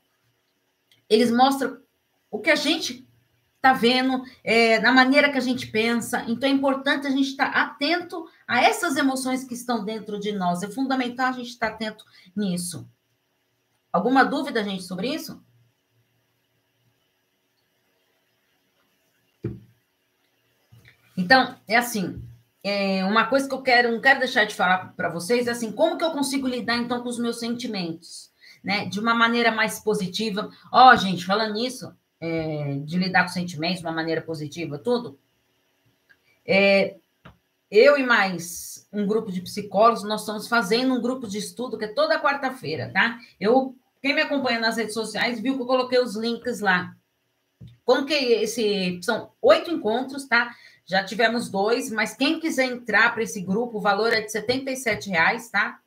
eles 1.10 1.30
mostram 1.30 1.78
o 2.32 2.40
que 2.40 2.50
a 2.50 2.56
gente 2.56 3.06
está 3.58 3.74
vendo, 3.74 4.24
é, 4.46 4.80
na 4.80 4.94
maneira 4.94 5.30
que 5.30 5.38
a 5.38 5.42
gente 5.42 5.68
pensa. 5.68 6.24
Então, 6.26 6.48
é 6.48 6.54
importante 6.54 7.06
a 7.06 7.10
gente 7.10 7.32
estar 7.32 7.52
tá 7.52 7.62
atento 7.64 8.26
a 8.48 8.62
essas 8.62 8.96
emoções 8.96 9.44
que 9.44 9.56
estão 9.56 9.84
dentro 9.84 10.18
de 10.18 10.32
nós. 10.32 10.64
É 10.64 10.72
fundamental 10.72 11.28
a 11.28 11.34
gente 11.34 11.50
estar 11.50 11.68
tá 11.68 11.74
atento 11.74 12.06
nisso. 12.34 12.90
Alguma 13.92 14.24
dúvida, 14.24 14.64
gente, 14.64 14.84
sobre 14.84 15.14
isso? 15.14 15.44
Então, 21.18 21.56
é 21.68 21.76
assim, 21.76 22.22
é 22.64 23.04
uma 23.06 23.26
coisa 23.26 23.48
que 23.48 23.54
eu 23.54 23.62
quero, 23.62 23.92
não 23.92 24.02
quero 24.02 24.20
deixar 24.20 24.46
de 24.46 24.56
falar 24.56 24.94
para 24.96 25.10
vocês, 25.10 25.48
é 25.48 25.52
assim, 25.52 25.72
como 25.72 25.98
que 25.98 26.04
eu 26.04 26.12
consigo 26.12 26.48
lidar 26.48 26.78
então 26.78 27.02
com 27.02 27.10
os 27.10 27.20
meus 27.20 27.40
sentimentos, 27.40 28.32
né? 28.64 28.86
De 28.86 29.00
uma 29.00 29.14
maneira 29.14 29.52
mais 29.52 29.80
positiva. 29.80 30.50
Ó, 30.72 30.92
oh, 30.92 30.96
gente, 30.96 31.26
falando 31.26 31.54
nisso, 31.54 31.94
é, 32.22 32.78
de 32.86 32.98
lidar 32.98 33.24
com 33.24 33.30
sentimentos 33.30 33.80
de 33.80 33.86
uma 33.86 33.92
maneira 33.92 34.22
positiva, 34.22 34.80
tudo. 34.80 35.20
É, 36.46 36.96
eu 37.70 37.98
e 37.98 38.04
mais 38.04 38.88
um 38.94 39.06
grupo 39.06 39.32
de 39.32 39.42
psicólogos, 39.42 40.04
nós 40.04 40.22
estamos 40.22 40.48
fazendo 40.48 40.94
um 40.94 41.02
grupo 41.02 41.28
de 41.28 41.40
estudo 41.40 41.78
que 41.78 41.86
é 41.86 41.94
toda 41.94 42.22
quarta-feira, 42.22 42.92
tá? 42.94 43.20
Eu, 43.40 43.76
quem 44.02 44.14
me 44.14 44.22
acompanha 44.22 44.60
nas 44.60 44.78
redes 44.78 44.94
sociais 44.94 45.40
viu 45.40 45.56
que 45.56 45.64
eu 45.64 45.66
coloquei 45.66 46.00
os 46.00 46.16
links 46.16 46.60
lá. 46.60 46.96
Como 47.84 48.06
que 48.06 48.14
esse 48.14 49.00
são 49.02 49.32
oito 49.42 49.72
encontros, 49.72 50.26
tá? 50.26 50.56
Já 50.86 51.04
tivemos 51.04 51.50
dois, 51.50 51.90
mas 51.90 52.14
quem 52.16 52.40
quiser 52.40 52.66
entrar 52.66 53.14
para 53.14 53.24
esse 53.24 53.42
grupo, 53.42 53.78
o 53.78 53.82
valor 53.82 54.12
é 54.12 54.22
de 54.22 54.38
R$ 54.38 54.66
reais, 55.08 55.50
tá? 55.50 55.80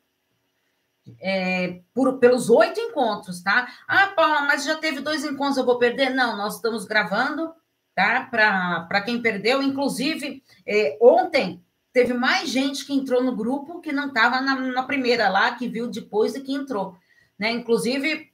É, 1.21 1.79
por, 1.93 2.17
pelos 2.17 2.49
oito 2.49 2.79
encontros, 2.79 3.41
tá? 3.41 3.67
Ah, 3.87 4.07
Paula, 4.07 4.41
mas 4.41 4.65
já 4.65 4.75
teve 4.75 4.99
dois 4.99 5.23
encontros, 5.23 5.57
eu 5.57 5.65
vou 5.65 5.77
perder? 5.77 6.09
Não, 6.09 6.35
nós 6.35 6.55
estamos 6.55 6.85
gravando, 6.85 7.53
tá? 7.95 8.27
Para 8.29 9.01
quem 9.01 9.21
perdeu, 9.21 9.61
inclusive, 9.61 10.43
é, 10.65 10.97
ontem 10.99 11.63
teve 11.93 12.13
mais 12.13 12.49
gente 12.49 12.85
que 12.85 12.93
entrou 12.93 13.23
no 13.23 13.35
grupo 13.35 13.79
que 13.79 13.91
não 13.91 14.07
estava 14.07 14.41
na, 14.41 14.55
na, 14.55 14.83
primeira 14.83 15.29
lá, 15.29 15.55
que 15.55 15.67
viu 15.67 15.87
depois 15.87 16.35
e 16.35 16.41
que 16.41 16.53
entrou, 16.53 16.97
né? 17.39 17.51
Inclusive, 17.51 18.29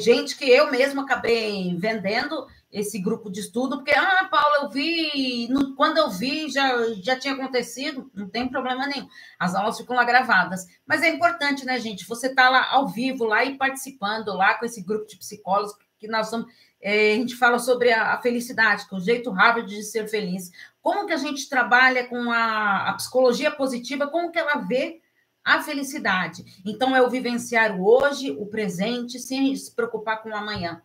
gente 0.00 0.36
que 0.36 0.48
eu 0.48 0.70
mesma 0.70 1.02
acabei 1.02 1.74
vendendo 1.76 2.46
esse 2.74 2.98
grupo 2.98 3.30
de 3.30 3.38
estudo, 3.38 3.76
porque, 3.76 3.92
ah, 3.92 4.28
Paula, 4.28 4.64
eu 4.64 4.68
vi, 4.68 5.46
no, 5.48 5.76
quando 5.76 5.98
eu 5.98 6.10
vi, 6.10 6.50
já, 6.50 6.92
já 6.94 7.16
tinha 7.16 7.32
acontecido, 7.32 8.10
não 8.12 8.28
tem 8.28 8.48
problema 8.48 8.84
nenhum. 8.88 9.08
As 9.38 9.54
aulas 9.54 9.78
ficam 9.78 9.94
lá 9.94 10.02
gravadas. 10.02 10.66
Mas 10.84 11.00
é 11.00 11.08
importante, 11.08 11.64
né, 11.64 11.78
gente? 11.78 12.04
Você 12.04 12.26
está 12.26 12.50
lá 12.50 12.68
ao 12.72 12.88
vivo, 12.88 13.24
lá 13.24 13.44
e 13.44 13.56
participando 13.56 14.34
lá 14.34 14.54
com 14.54 14.64
esse 14.64 14.82
grupo 14.82 15.06
de 15.06 15.16
psicólogos, 15.16 15.76
que 15.96 16.08
nós 16.08 16.28
somos. 16.28 16.52
É, 16.82 17.12
a 17.12 17.16
gente 17.16 17.36
fala 17.36 17.60
sobre 17.60 17.92
a, 17.92 18.12
a, 18.12 18.20
felicidade, 18.20 18.88
que 18.88 18.94
é 18.94 18.98
o 18.98 19.00
jeito 19.00 19.30
Harvard 19.30 19.72
de 19.72 19.84
ser 19.84 20.08
feliz. 20.08 20.50
Como 20.82 21.06
que 21.06 21.12
a 21.12 21.16
gente 21.16 21.48
trabalha 21.48 22.08
com 22.08 22.30
a, 22.32 22.90
a 22.90 22.94
psicologia 22.94 23.52
positiva, 23.52 24.08
como 24.08 24.32
que 24.32 24.38
ela 24.38 24.56
vê 24.56 25.00
a 25.44 25.62
felicidade. 25.62 26.44
Então, 26.66 26.96
é 26.96 27.02
o 27.02 27.10
vivenciar 27.10 27.78
o 27.78 27.86
hoje, 27.86 28.32
o 28.32 28.46
presente, 28.46 29.20
sem 29.20 29.54
se 29.54 29.72
preocupar 29.72 30.22
com 30.22 30.30
o 30.30 30.34
amanhã. 30.34 30.82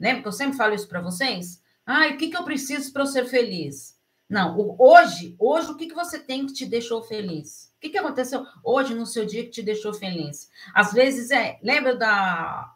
Lembra 0.00 0.22
que 0.22 0.28
eu 0.28 0.32
sempre 0.32 0.56
falo 0.56 0.74
isso 0.74 0.88
para 0.88 1.02
vocês? 1.02 1.62
Ah, 1.84 2.08
o 2.08 2.16
que, 2.16 2.28
que 2.28 2.36
eu 2.36 2.44
preciso 2.44 2.90
para 2.92 3.02
eu 3.02 3.06
ser 3.06 3.26
feliz? 3.26 4.00
Não, 4.28 4.76
hoje, 4.78 5.34
hoje, 5.38 5.70
o 5.70 5.76
que, 5.76 5.88
que 5.88 5.94
você 5.94 6.18
tem 6.18 6.46
que 6.46 6.52
te 6.52 6.64
deixou 6.64 7.02
feliz? 7.02 7.72
O 7.76 7.80
que, 7.80 7.90
que 7.90 7.98
aconteceu 7.98 8.46
hoje 8.64 8.94
no 8.94 9.04
seu 9.04 9.26
dia 9.26 9.42
que 9.44 9.50
te 9.50 9.62
deixou 9.62 9.92
feliz? 9.92 10.48
Às 10.72 10.92
vezes 10.92 11.30
é, 11.30 11.58
lembra 11.62 11.96
da 11.96 12.74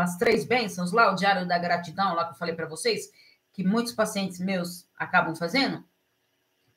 as 0.00 0.16
três 0.18 0.44
bênçãos 0.44 0.92
lá, 0.92 1.12
o 1.12 1.14
diário 1.14 1.46
da 1.46 1.58
gratidão, 1.58 2.14
lá 2.14 2.24
que 2.24 2.32
eu 2.32 2.38
falei 2.38 2.54
para 2.54 2.68
vocês, 2.68 3.10
que 3.52 3.64
muitos 3.64 3.92
pacientes 3.92 4.38
meus 4.38 4.86
acabam 4.96 5.34
fazendo? 5.34 5.84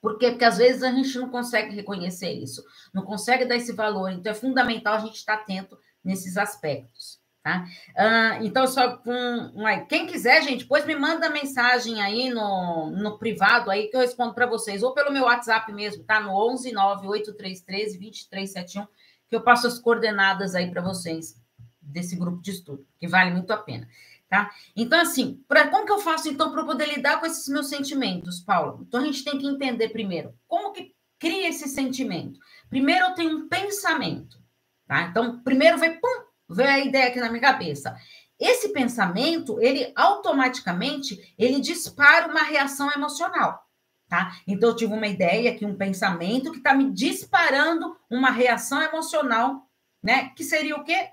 Por 0.01 0.17
quê? 0.17 0.29
Porque 0.31 0.45
às 0.45 0.57
vezes 0.57 0.83
a 0.83 0.91
gente 0.91 1.17
não 1.17 1.29
consegue 1.29 1.73
reconhecer 1.73 2.31
isso, 2.31 2.63
não 2.93 3.03
consegue 3.03 3.45
dar 3.45 3.55
esse 3.55 3.73
valor. 3.73 4.11
Então 4.11 4.31
é 4.31 4.35
fundamental 4.35 4.95
a 4.95 4.99
gente 4.99 5.15
estar 5.15 5.35
atento 5.35 5.77
nesses 6.03 6.37
aspectos. 6.37 7.19
Tá? 7.45 7.63
Uh, 7.91 8.43
então, 8.43 8.65
só 8.65 8.97
com 8.97 9.13
um, 9.13 9.85
quem 9.87 10.07
quiser, 10.07 10.41
gente, 10.41 10.63
depois 10.63 10.83
me 10.83 10.95
manda 10.95 11.29
mensagem 11.29 12.01
aí 12.01 12.27
no, 12.31 12.89
no 12.89 13.19
privado 13.19 13.69
aí 13.69 13.87
que 13.87 13.95
eu 13.95 13.99
respondo 13.99 14.33
para 14.33 14.47
vocês, 14.47 14.81
ou 14.81 14.95
pelo 14.95 15.13
meu 15.13 15.25
WhatsApp 15.25 15.71
mesmo, 15.71 16.03
tá? 16.03 16.19
No 16.19 16.31
11 16.31 16.71
98313 16.71 17.99
2371, 17.99 18.87
que 19.29 19.35
eu 19.35 19.43
passo 19.43 19.67
as 19.67 19.77
coordenadas 19.77 20.55
aí 20.55 20.71
para 20.71 20.81
vocês 20.81 21.39
desse 21.79 22.15
grupo 22.15 22.41
de 22.41 22.49
estudo, 22.49 22.83
que 22.97 23.07
vale 23.07 23.29
muito 23.29 23.51
a 23.51 23.57
pena, 23.57 23.87
tá? 24.27 24.49
Então, 24.75 24.99
assim, 24.99 25.39
pra, 25.47 25.67
como 25.67 25.85
que 25.85 25.91
eu 25.91 25.99
faço 25.99 26.27
então 26.27 26.51
para 26.51 26.65
poder 26.65 26.87
lidar 26.95 27.19
com 27.19 27.27
esses 27.27 27.47
meus 27.47 27.69
sentimentos, 27.69 28.39
Paulo? 28.39 28.83
Então, 28.87 29.01
a 29.01 29.05
gente 29.05 29.23
tem 29.23 29.37
que 29.37 29.45
entender 29.45 29.89
primeiro 29.89 30.33
como 30.47 30.73
que 30.73 30.95
cria 31.19 31.47
esse 31.47 31.69
sentimento. 31.69 32.39
Primeiro, 32.71 33.05
eu 33.05 33.13
tenho 33.13 33.37
um 33.37 33.47
pensamento, 33.47 34.41
tá? 34.87 35.03
Então, 35.03 35.43
primeiro 35.43 35.77
vem, 35.77 35.93
pum, 35.99 36.24
Vem 36.49 36.67
a 36.67 36.79
ideia 36.79 37.07
aqui 37.07 37.19
na 37.19 37.29
minha 37.29 37.41
cabeça. 37.41 37.95
Esse 38.39 38.69
pensamento, 38.69 39.59
ele 39.61 39.91
automaticamente, 39.95 41.33
ele 41.37 41.59
dispara 41.61 42.27
uma 42.27 42.43
reação 42.43 42.91
emocional, 42.91 43.65
tá? 44.09 44.35
Então, 44.45 44.69
eu 44.69 44.75
tive 44.75 44.93
uma 44.93 45.07
ideia 45.07 45.51
aqui, 45.51 45.65
um 45.65 45.77
pensamento 45.77 46.51
que 46.51 46.57
está 46.57 46.73
me 46.73 46.91
disparando 46.91 47.95
uma 48.09 48.29
reação 48.29 48.81
emocional, 48.81 49.69
né? 50.03 50.29
Que 50.35 50.43
seria 50.43 50.75
o 50.75 50.83
quê? 50.83 51.11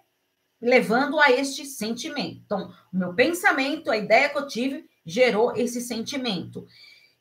Levando 0.61 1.21
a 1.21 1.31
este 1.31 1.65
sentimento. 1.65 2.43
Então, 2.45 2.75
o 2.93 2.97
meu 2.97 3.15
pensamento, 3.15 3.91
a 3.91 3.97
ideia 3.97 4.29
que 4.29 4.39
eu 4.39 4.47
tive, 4.47 4.89
gerou 5.07 5.57
esse 5.57 5.81
sentimento. 5.81 6.67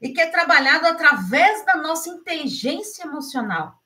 E 0.02 0.10
que 0.10 0.20
é 0.20 0.28
trabalhado 0.28 0.88
através 0.88 1.64
da 1.64 1.76
nossa 1.76 2.10
inteligência 2.10 3.04
emocional. 3.04 3.81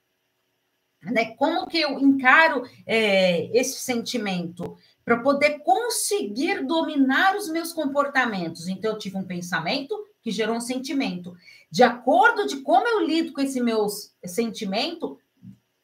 Né? 1.11 1.35
Como 1.35 1.67
que 1.67 1.79
eu 1.79 1.99
encaro 1.99 2.63
é, 2.85 3.45
esse 3.57 3.79
sentimento? 3.79 4.77
Para 5.03 5.19
poder 5.19 5.59
conseguir 5.59 6.65
dominar 6.65 7.35
os 7.35 7.47
meus 7.49 7.71
comportamentos. 7.71 8.67
Então, 8.67 8.91
eu 8.91 8.97
tive 8.97 9.17
um 9.17 9.23
pensamento 9.23 9.95
que 10.21 10.31
gerou 10.31 10.55
um 10.55 10.61
sentimento. 10.61 11.35
De 11.69 11.83
acordo 11.83 12.47
de 12.47 12.57
como 12.57 12.87
eu 12.87 13.05
lido 13.05 13.31
com 13.31 13.41
esse 13.41 13.61
meu 13.61 13.87
sentimento, 14.25 15.19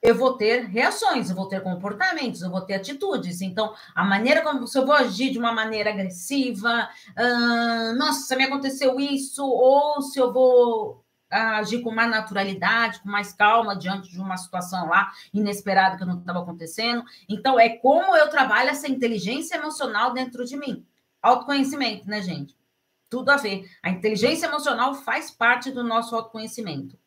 eu 0.02 0.16
vou 0.16 0.36
ter 0.36 0.66
reações, 0.66 1.30
eu 1.30 1.36
vou 1.36 1.48
ter 1.48 1.62
comportamentos, 1.62 2.42
eu 2.42 2.50
vou 2.50 2.62
ter 2.62 2.74
atitudes. 2.74 3.42
Então, 3.42 3.74
a 3.94 4.04
maneira 4.04 4.42
como 4.42 4.66
se 4.68 4.78
eu 4.78 4.86
vou 4.86 4.96
agir 4.96 5.30
de 5.30 5.38
uma 5.38 5.54
maneira 5.54 5.92
agressiva, 5.92 6.90
uh, 7.12 7.96
nossa, 7.96 8.36
me 8.36 8.46
aconteceu 8.46 9.00
isso, 9.00 9.46
ou 9.46 10.02
se 10.02 10.20
eu 10.20 10.34
vou 10.34 11.01
agir 11.32 11.82
com 11.82 11.92
mais 11.92 12.10
naturalidade, 12.10 13.00
com 13.00 13.10
mais 13.10 13.32
calma 13.32 13.76
diante 13.76 14.12
de 14.12 14.20
uma 14.20 14.36
situação 14.36 14.88
lá 14.88 15.12
inesperada 15.34 15.98
que 15.98 16.06
não 16.06 16.20
estava 16.20 16.42
acontecendo. 16.42 17.04
Então, 17.28 17.60
é 17.60 17.70
como 17.70 18.16
eu 18.16 18.30
trabalho 18.30 18.70
essa 18.70 18.90
inteligência 18.90 19.56
emocional 19.56 20.14
dentro 20.14 20.46
de 20.46 20.58
mim. 20.58 20.86
Autoconhecimento, 21.22 22.08
né, 22.10 22.22
gente? 22.22 22.58
Tudo 23.10 23.30
a 23.30 23.38
ver. 23.38 23.70
A 23.82 23.90
inteligência 23.90 24.48
emocional 24.48 24.94
faz 24.94 25.32
parte 25.32 25.72
do 25.72 25.84
nosso 25.84 26.16
autoconhecimento. 26.16 26.98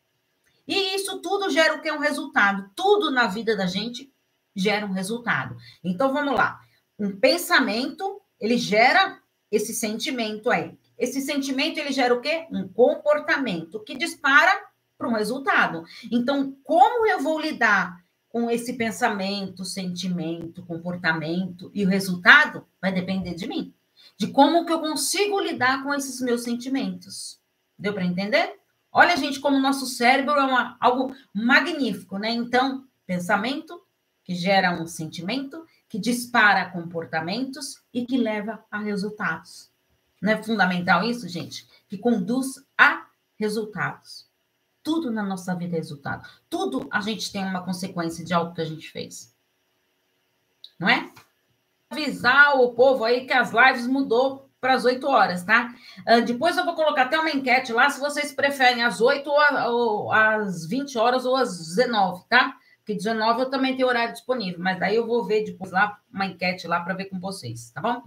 E 0.67 0.95
isso 0.95 1.19
tudo 1.21 1.51
gera 1.51 1.75
o 1.75 1.81
que? 1.81 1.91
Um 1.91 1.99
resultado. 1.99 2.69
Tudo 2.75 3.11
na 3.11 3.27
vida 3.27 3.55
da 3.55 3.67
gente 3.67 4.11
gera 4.55 4.85
um 4.85 4.91
resultado. 4.91 5.55
Então, 5.83 6.11
vamos 6.11 6.35
lá. 6.35 6.59
Um 6.97 7.19
pensamento, 7.19 8.21
ele 8.39 8.57
gera 8.57 9.19
esse 9.51 9.73
sentimento 9.73 10.49
aí. 10.49 10.77
Esse 10.97 11.21
sentimento 11.21 11.77
ele 11.77 11.91
gera 11.91 12.13
o 12.13 12.21
quê? 12.21 12.47
Um 12.51 12.67
comportamento 12.67 13.79
que 13.81 13.97
dispara 13.97 14.51
para 14.97 15.07
um 15.07 15.13
resultado. 15.13 15.83
Então, 16.11 16.55
como 16.63 17.05
eu 17.05 17.19
vou 17.19 17.39
lidar 17.39 18.03
com 18.29 18.51
esse 18.51 18.73
pensamento, 18.73 19.63
sentimento, 19.63 20.65
comportamento 20.65 21.71
e 21.73 21.85
o 21.85 21.87
resultado 21.87 22.67
vai 22.81 22.91
depender 22.91 23.33
de 23.33 23.47
mim, 23.47 23.73
de 24.17 24.27
como 24.27 24.65
que 24.65 24.73
eu 24.73 24.79
consigo 24.81 25.39
lidar 25.39 25.83
com 25.83 25.93
esses 25.93 26.19
meus 26.19 26.43
sentimentos. 26.43 27.39
Deu 27.79 27.93
para 27.93 28.03
entender? 28.03 28.59
Olha, 28.91 29.15
gente, 29.15 29.39
como 29.39 29.57
o 29.57 29.61
nosso 29.61 29.85
cérebro 29.85 30.33
é 30.33 30.43
uma, 30.43 30.75
algo 30.81 31.15
magnífico, 31.33 32.17
né? 32.17 32.29
Então, 32.29 32.85
pensamento 33.05 33.81
que 34.23 34.35
gera 34.35 34.81
um 34.81 34.85
sentimento, 34.85 35.65
que 35.87 35.99
dispara 35.99 36.69
comportamentos 36.71 37.81
e 37.93 38.05
que 38.05 38.17
leva 38.17 38.65
a 38.69 38.79
resultados. 38.79 39.71
Não 40.21 40.33
é 40.33 40.43
fundamental 40.43 41.03
isso, 41.03 41.27
gente? 41.27 41.67
Que 41.87 41.97
conduz 41.97 42.65
a 42.77 43.05
resultados. 43.37 44.27
Tudo 44.83 45.11
na 45.11 45.23
nossa 45.23 45.55
vida 45.55 45.75
é 45.75 45.79
resultado. 45.79 46.27
Tudo 46.49 46.87
a 46.91 47.01
gente 47.01 47.31
tem 47.31 47.43
uma 47.43 47.63
consequência 47.63 48.23
de 48.23 48.33
algo 48.33 48.53
que 48.53 48.61
a 48.61 48.65
gente 48.65 48.89
fez. 48.89 49.35
Não 50.79 50.89
é? 50.89 51.11
Avisar 51.89 52.59
o 52.59 52.73
povo 52.73 53.03
aí 53.03 53.25
que 53.25 53.33
as 53.33 53.51
lives 53.51 53.87
mudou 53.87 54.49
para 54.59 54.73
as 54.73 54.85
8 54.85 55.07
horas, 55.07 55.43
tá? 55.43 55.73
Uh, 56.07 56.25
depois 56.25 56.57
eu 56.57 56.65
vou 56.65 56.73
colocar 56.73 57.03
até 57.03 57.19
uma 57.19 57.29
enquete 57.29 57.71
lá 57.71 57.89
se 57.89 57.99
vocês 57.99 58.33
preferem 58.33 58.83
às 58.83 58.99
8 58.99 59.29
ou 59.29 60.11
às 60.11 60.65
20 60.65 60.97
horas 60.97 61.25
ou 61.25 61.35
às 61.35 61.57
19, 61.57 62.23
tá? 62.27 62.55
Porque 62.79 62.95
19 62.95 63.41
eu 63.41 63.49
também 63.49 63.75
tenho 63.75 63.87
horário 63.87 64.13
disponível, 64.13 64.59
mas 64.59 64.79
daí 64.79 64.95
eu 64.95 65.05
vou 65.05 65.23
ver 65.25 65.43
depois 65.43 65.71
lá 65.71 65.99
uma 66.11 66.25
enquete 66.25 66.67
lá 66.67 66.79
para 66.79 66.93
ver 66.93 67.05
com 67.05 67.19
vocês, 67.19 67.71
tá 67.71 67.81
bom? 67.81 68.03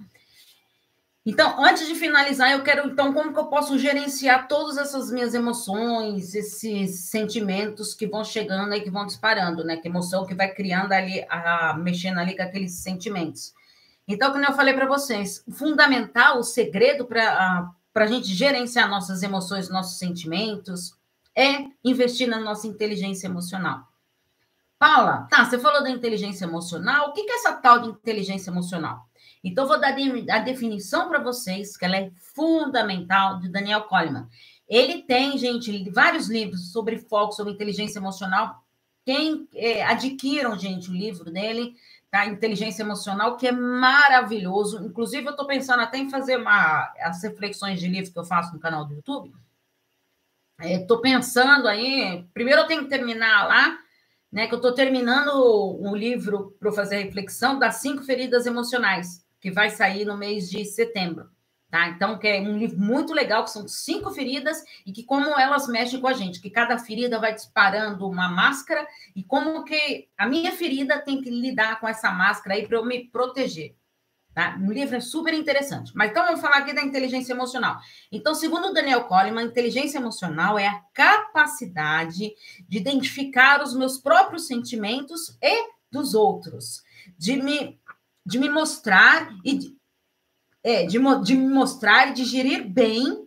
Então, 1.30 1.62
antes 1.62 1.86
de 1.86 1.94
finalizar, 1.94 2.52
eu 2.52 2.62
quero, 2.62 2.88
então, 2.88 3.12
como 3.12 3.34
que 3.34 3.38
eu 3.38 3.48
posso 3.48 3.78
gerenciar 3.78 4.48
todas 4.48 4.78
essas 4.78 5.10
minhas 5.10 5.34
emoções, 5.34 6.34
esses 6.34 7.00
sentimentos 7.00 7.92
que 7.92 8.06
vão 8.06 8.24
chegando 8.24 8.72
e 8.72 8.80
que 8.80 8.88
vão 8.88 9.04
disparando, 9.04 9.62
né? 9.62 9.76
Que 9.76 9.88
emoção 9.88 10.24
que 10.24 10.34
vai 10.34 10.54
criando 10.54 10.90
ali, 10.90 11.22
a, 11.28 11.76
mexendo 11.78 12.16
ali 12.16 12.34
com 12.34 12.42
aqueles 12.42 12.72
sentimentos. 12.76 13.52
Então, 14.08 14.32
como 14.32 14.42
eu 14.42 14.54
falei 14.54 14.72
para 14.72 14.86
vocês, 14.86 15.44
o 15.46 15.52
fundamental, 15.52 16.38
o 16.38 16.42
segredo 16.42 17.04
para 17.04 17.74
a 17.94 18.06
gente 18.06 18.28
gerenciar 18.28 18.88
nossas 18.88 19.22
emoções, 19.22 19.68
nossos 19.68 19.98
sentimentos, 19.98 20.96
é 21.36 21.66
investir 21.84 22.26
na 22.26 22.40
nossa 22.40 22.66
inteligência 22.66 23.26
emocional. 23.26 23.86
Paula, 24.78 25.28
tá, 25.30 25.44
você 25.44 25.58
falou 25.58 25.82
da 25.82 25.90
inteligência 25.90 26.46
emocional. 26.46 27.10
O 27.10 27.12
que 27.12 27.20
é 27.20 27.34
essa 27.34 27.52
tal 27.52 27.80
de 27.80 27.88
inteligência 27.90 28.50
emocional? 28.50 29.07
Então, 29.48 29.66
vou 29.66 29.80
dar 29.80 29.94
a 30.30 30.38
definição 30.38 31.08
para 31.08 31.18
vocês, 31.18 31.76
que 31.76 31.84
ela 31.84 31.96
é 31.96 32.11
fundamental, 32.34 33.38
de 33.40 33.48
Daniel 33.48 33.82
Coleman. 33.82 34.28
Ele 34.68 35.02
tem, 35.02 35.37
gente, 35.38 35.90
vários 35.90 36.28
livros 36.28 36.72
sobre 36.72 36.98
foco, 36.98 37.32
sobre 37.32 37.52
inteligência 37.52 37.98
emocional. 37.98 38.62
Quem 39.04 39.48
é, 39.54 39.84
adquiram, 39.84 40.58
gente, 40.58 40.90
o 40.90 40.94
livro 40.94 41.30
dele, 41.30 41.74
tá? 42.11 42.26
Inteligência 42.26 42.82
Emocional, 42.82 43.37
que 43.37 43.46
é 43.46 43.52
maravilhoso. 43.52 44.84
Inclusive, 44.84 45.26
eu 45.26 45.30
estou 45.30 45.46
pensando 45.46 45.80
até 45.80 45.98
em 45.98 46.11
fazer 46.11 46.37
uma, 46.37 46.92
as 47.00 47.22
reflexões 47.22 47.80
de 47.80 47.88
livro 47.88 48.12
que 48.12 48.18
eu 48.18 48.24
faço 48.24 48.52
no 48.52 48.61
canal 48.61 48.84
do 48.84 48.94
YouTube. 48.94 49.32
Estou 50.61 50.98
é, 50.98 51.02
pensando 51.02 51.66
aí, 51.66 52.26
primeiro 52.34 52.62
eu 52.62 52.66
tenho 52.66 52.82
que 52.82 52.90
terminar 52.90 53.46
lá 53.46 53.78
né, 54.30 54.46
que 54.46 54.54
eu 54.54 54.58
estou 54.58 54.72
terminando 54.72 55.30
o, 55.34 55.94
livro 55.96 56.54
para 56.61 56.72
fazer 56.72 57.02
reflexão 57.02 57.58
das 57.58 57.76
cinco 57.76 58.02
feridas 58.02 58.46
emocionais, 58.46 59.24
que 59.40 59.51
vai 59.51 59.70
sair 59.70 60.05
no 60.05 60.16
mês 60.16 60.48
de 60.48 60.64
setembro. 60.64 61.29
Tá? 61.70 61.88
Então, 61.88 62.18
que 62.18 62.27
é 62.27 62.40
um 62.40 62.57
livro 62.57 62.79
muito 62.79 63.12
legal, 63.12 63.44
que 63.44 63.51
são 63.51 63.68
cinco 63.68 64.11
feridas 64.11 64.64
e 64.87 64.92
que 64.92 65.05
como 65.05 65.38
elas 65.38 65.68
mexem 65.68 66.01
com 66.01 66.09
a 66.09 66.14
gente, 66.14 66.40
que 66.40 66.48
cada 66.48 66.79
ferida 66.79 67.18
vai 67.18 67.35
disparando 67.35 68.09
uma 68.09 68.27
máscara 68.29 68.87
e 69.14 69.22
como 69.22 69.64
que 69.64 70.09
a 70.16 70.27
minha 70.27 70.51
ferida 70.51 70.98
tem 70.98 71.20
que 71.20 71.29
lidar 71.29 71.79
com 71.79 71.87
essa 71.87 72.11
máscara 72.11 72.55
aí 72.55 72.66
para 72.66 72.79
eu 72.79 72.87
me 72.87 73.05
proteger. 73.11 73.77
Tá? 74.38 74.57
Um 74.59 74.72
livro 74.72 74.96
é 74.96 75.01
super 75.01 75.35
interessante. 75.35 75.92
Mas 75.94 76.11
então 76.11 76.24
vamos 76.24 76.40
falar 76.40 76.59
aqui 76.59 76.72
da 76.72 76.83
inteligência 76.83 77.35
emocional. 77.35 77.79
Então, 78.11 78.35
segundo 78.35 78.72
Daniel 78.72 79.05
Coleman, 79.05 79.42
inteligência 79.42 79.98
emocional 79.98 80.59
é 80.59 80.68
a 80.68 80.81
capacidade 80.94 82.33
de 82.66 82.79
identificar 82.79 83.61
os 83.61 83.74
meus 83.74 83.98
próprios 83.98 84.46
sentimentos 84.46 85.37
e 85.42 85.68
dos 85.90 86.14
outros, 86.14 86.83
de 87.18 87.42
me, 87.42 87.77
de 88.28 88.38
me 88.38 88.50
mostrar 88.50 89.34
e 89.42 89.56
de, 89.56 89.76
é, 90.62 90.84
de, 90.84 90.98
de 91.24 91.34
me 91.34 91.48
mostrar 91.48 92.08
e 92.08 92.12
de 92.12 92.24
gerir 92.24 92.68
bem 92.68 93.26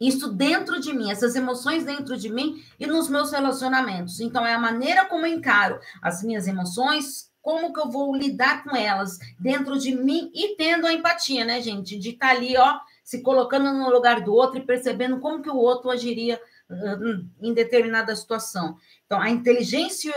isso 0.00 0.32
dentro 0.32 0.80
de 0.80 0.92
mim, 0.92 1.10
essas 1.10 1.36
emoções 1.36 1.84
dentro 1.84 2.18
de 2.18 2.28
mim 2.28 2.62
e 2.80 2.86
nos 2.86 3.08
meus 3.08 3.30
relacionamentos. 3.30 4.20
Então, 4.20 4.44
é 4.44 4.52
a 4.52 4.58
maneira 4.58 5.06
como 5.06 5.24
eu 5.24 5.32
encaro 5.32 5.78
as 6.02 6.22
minhas 6.22 6.48
emoções, 6.48 7.30
como 7.40 7.72
que 7.72 7.78
eu 7.78 7.88
vou 7.88 8.14
lidar 8.14 8.64
com 8.64 8.74
elas 8.74 9.18
dentro 9.38 9.78
de 9.78 9.94
mim 9.94 10.32
e 10.34 10.56
tendo 10.56 10.84
a 10.84 10.92
empatia, 10.92 11.44
né, 11.44 11.62
gente? 11.62 11.96
De 11.96 12.10
estar 12.10 12.30
tá 12.30 12.32
ali, 12.34 12.56
ó, 12.56 12.80
se 13.04 13.22
colocando 13.22 13.72
no 13.72 13.88
lugar 13.88 14.20
do 14.20 14.34
outro 14.34 14.58
e 14.58 14.66
percebendo 14.66 15.20
como 15.20 15.40
que 15.40 15.48
o 15.48 15.56
outro 15.56 15.90
agiria 15.90 16.40
uh, 16.68 17.24
em 17.40 17.54
determinada 17.54 18.16
situação. 18.16 18.76
Então, 19.06 19.20
a 19.20 19.30
inteligência 19.30 20.12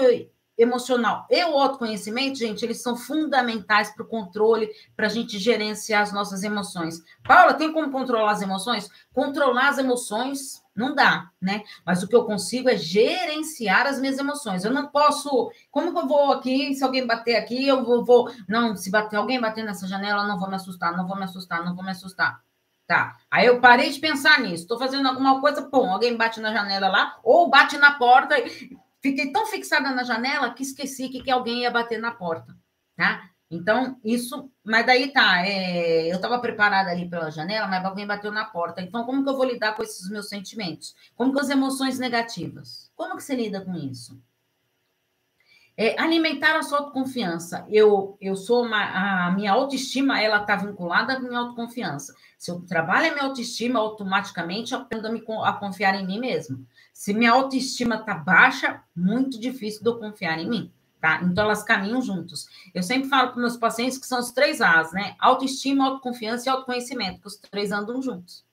emocional 0.59 1.25
e 1.29 1.43
o 1.45 1.57
autoconhecimento, 1.57 2.37
gente, 2.37 2.63
eles 2.63 2.81
são 2.81 2.95
fundamentais 2.95 3.95
para 3.95 4.03
o 4.03 4.07
controle, 4.07 4.69
para 4.95 5.07
a 5.07 5.09
gente 5.09 5.39
gerenciar 5.39 6.01
as 6.01 6.11
nossas 6.11 6.43
emoções. 6.43 7.01
Paula, 7.23 7.53
tem 7.53 7.71
como 7.71 7.89
controlar 7.89 8.31
as 8.31 8.41
emoções? 8.41 8.89
Controlar 9.13 9.69
as 9.69 9.77
emoções 9.77 10.61
não 10.75 10.93
dá, 10.95 11.29
né? 11.41 11.63
Mas 11.85 12.03
o 12.03 12.07
que 12.07 12.15
eu 12.15 12.23
consigo 12.25 12.69
é 12.69 12.77
gerenciar 12.77 13.87
as 13.87 13.99
minhas 13.99 14.17
emoções. 14.17 14.63
Eu 14.63 14.71
não 14.71 14.87
posso. 14.87 15.51
Como 15.69 15.91
que 15.91 15.97
eu 15.97 16.07
vou 16.07 16.31
aqui? 16.31 16.73
Se 16.73 16.83
alguém 16.83 17.05
bater 17.05 17.35
aqui, 17.35 17.67
eu 17.67 17.83
vou. 17.83 18.05
vou... 18.05 18.31
Não, 18.47 18.75
se 18.77 18.89
bater 18.89 19.17
alguém 19.17 19.41
bater 19.41 19.65
nessa 19.65 19.87
janela, 19.87 20.23
eu 20.23 20.27
não 20.27 20.39
vou 20.39 20.49
me 20.49 20.55
assustar, 20.55 20.95
não 20.95 21.05
vou 21.05 21.17
me 21.17 21.23
assustar, 21.23 21.65
não 21.65 21.75
vou 21.75 21.83
me 21.83 21.91
assustar. 21.91 22.41
Tá. 22.87 23.17
Aí 23.29 23.45
eu 23.45 23.59
parei 23.59 23.91
de 23.91 23.99
pensar 23.99 24.39
nisso. 24.39 24.63
Estou 24.63 24.79
fazendo 24.79 25.07
alguma 25.07 25.39
coisa, 25.39 25.61
pum, 25.61 25.91
alguém 25.91 26.17
bate 26.17 26.39
na 26.39 26.51
janela 26.51 26.87
lá, 26.87 27.19
ou 27.23 27.49
bate 27.49 27.77
na 27.77 27.91
porta. 27.91 28.35
Fiquei 29.01 29.31
tão 29.31 29.45
fixada 29.47 29.91
na 29.91 30.03
janela 30.03 30.53
que 30.53 30.63
esqueci 30.63 31.09
que, 31.09 31.23
que 31.23 31.31
alguém 31.31 31.61
ia 31.61 31.71
bater 31.71 31.99
na 31.99 32.11
porta, 32.11 32.55
tá? 32.95 33.29
Então, 33.51 33.99
isso, 34.03 34.51
mas 34.63 34.85
daí 34.85 35.11
tá, 35.11 35.43
é, 35.43 36.11
eu 36.11 36.17
estava 36.17 36.39
preparada 36.39 36.91
ali 36.91 37.09
pela 37.09 37.31
janela, 37.31 37.67
mas 37.67 37.83
alguém 37.83 38.05
bateu 38.05 38.31
na 38.31 38.45
porta. 38.45 38.79
Então, 38.79 39.03
como 39.05 39.23
que 39.23 39.29
eu 39.29 39.35
vou 39.35 39.45
lidar 39.45 39.75
com 39.75 39.81
esses 39.81 40.07
meus 40.09 40.29
sentimentos? 40.29 40.95
Como 41.15 41.33
com 41.33 41.39
as 41.39 41.49
emoções 41.49 41.97
negativas? 41.97 42.91
Como 42.95 43.15
que 43.15 43.23
você 43.23 43.35
lida 43.35 43.61
com 43.61 43.73
isso? 43.73 44.21
É, 45.81 45.95
alimentar 45.97 46.57
a 46.57 46.61
sua 46.61 46.79
autoconfiança. 46.79 47.65
Eu, 47.69 48.17
eu 48.19 48.35
sou 48.35 48.65
uma, 48.65 49.27
a 49.27 49.31
minha 49.31 49.53
autoestima, 49.53 50.21
ela 50.21 50.41
está 50.41 50.57
vinculada 50.57 51.13
à 51.13 51.19
minha 51.21 51.39
autoconfiança. 51.39 52.13
Se 52.37 52.51
eu 52.51 52.59
trabalho 52.59 53.07
a 53.07 53.13
minha 53.13 53.23
autoestima, 53.23 53.79
automaticamente 53.79 54.73
eu 54.73 54.79
aprendo 54.79 55.07
a, 55.07 55.09
me, 55.09 55.23
a 55.45 55.53
confiar 55.53 55.95
em 55.95 56.05
mim 56.05 56.19
mesmo. 56.19 56.67
Se 56.93 57.13
minha 57.13 57.31
autoestima 57.31 57.95
está 57.95 58.13
baixa, 58.13 58.83
muito 58.93 59.39
difícil 59.39 59.81
de 59.81 59.87
eu 59.87 59.97
confiar 59.97 60.37
em 60.37 60.49
mim. 60.49 60.71
Tá? 60.99 61.21
Então, 61.23 61.45
elas 61.45 61.63
caminham 61.63 62.01
juntos. 62.01 62.49
Eu 62.75 62.83
sempre 62.83 63.07
falo 63.07 63.31
para 63.31 63.39
meus 63.39 63.55
pacientes 63.55 63.97
que 63.97 64.05
são 64.05 64.19
os 64.19 64.31
três 64.31 64.59
As, 64.59 64.91
né? 64.91 65.15
Autoestima, 65.17 65.85
autoconfiança 65.85 66.49
e 66.49 66.51
autoconhecimento, 66.51 67.21
que 67.21 67.27
os 67.27 67.37
três 67.37 67.71
andam 67.71 68.01
juntos. 68.01 68.43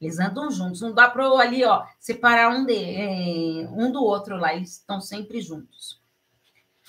Eles 0.00 0.20
andam 0.20 0.48
juntos. 0.48 0.80
Não 0.80 0.94
dá 0.94 1.10
para 1.10 1.26
ali, 1.40 1.64
ó, 1.64 1.84
separar 1.98 2.54
um, 2.54 2.64
de, 2.64 2.72
é, 2.72 3.68
um 3.68 3.90
do 3.90 4.00
outro 4.00 4.36
lá. 4.36 4.54
Eles 4.54 4.74
estão 4.74 5.00
sempre 5.00 5.40
juntos. 5.40 5.97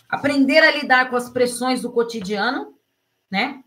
Aprender 0.10 0.58
a 0.58 0.72
lidar 0.72 1.10
com 1.10 1.16
as 1.16 1.30
pressões 1.30 1.84
do 1.84 1.92
cotidiano, 1.92 2.76
né? 3.30 3.64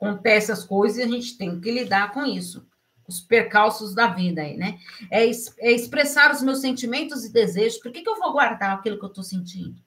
Acontece 0.00 0.50
as 0.50 0.64
coisas 0.64 0.98
e 0.98 1.02
a 1.02 1.06
gente 1.06 1.36
tem 1.36 1.60
que 1.60 1.70
lidar 1.70 2.12
com 2.12 2.24
isso. 2.24 2.66
Os 3.06 3.20
percalços 3.20 3.94
da 3.94 4.06
vida 4.06 4.40
aí, 4.40 4.56
né? 4.56 4.78
É, 5.10 5.24
é 5.26 5.70
expressar 5.70 6.32
os 6.32 6.42
meus 6.42 6.60
sentimentos 6.60 7.26
e 7.26 7.32
desejos. 7.32 7.78
Por 7.78 7.92
que, 7.92 8.00
que 8.00 8.08
eu 8.08 8.18
vou 8.18 8.32
guardar 8.32 8.78
aquilo 8.78 8.98
que 8.98 9.04
eu 9.04 9.10
estou 9.10 9.22
sentindo? 9.22 9.78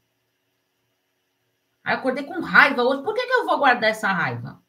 Aí 1.83 1.95
acordei 1.95 2.23
com 2.23 2.39
raiva 2.39 2.83
hoje. 2.83 3.03
Por 3.03 3.13
que, 3.13 3.25
que 3.25 3.33
eu 3.33 3.45
vou 3.45 3.57
guardar 3.57 3.89
essa 3.89 4.11
raiva? 4.11 4.61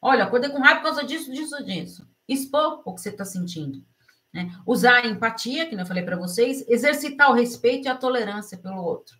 Olha, 0.00 0.24
acordei 0.24 0.48
com 0.48 0.58
raiva 0.58 0.80
por 0.80 0.86
causa 0.86 1.04
disso, 1.04 1.30
disso, 1.32 1.62
disso. 1.64 2.08
Expor 2.26 2.82
o 2.84 2.94
que 2.94 3.00
você 3.02 3.10
está 3.10 3.24
sentindo. 3.24 3.84
Né? 4.32 4.50
Usar 4.66 5.04
a 5.04 5.06
empatia, 5.06 5.66
que 5.66 5.74
eu 5.74 5.86
falei 5.86 6.02
para 6.02 6.16
vocês, 6.16 6.66
exercitar 6.68 7.30
o 7.30 7.34
respeito 7.34 7.86
e 7.86 7.88
a 7.88 7.96
tolerância 7.96 8.56
pelo 8.56 8.82
outro. 8.82 9.16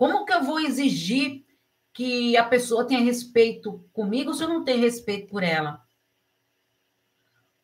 Como 0.00 0.24
que 0.24 0.32
eu 0.32 0.42
vou 0.42 0.58
exigir 0.58 1.44
que 1.92 2.34
a 2.34 2.42
pessoa 2.42 2.86
tenha 2.86 3.04
respeito 3.04 3.86
comigo 3.92 4.32
se 4.32 4.42
eu 4.42 4.48
não 4.48 4.64
tenho 4.64 4.80
respeito 4.80 5.28
por 5.28 5.42
ela? 5.42 5.84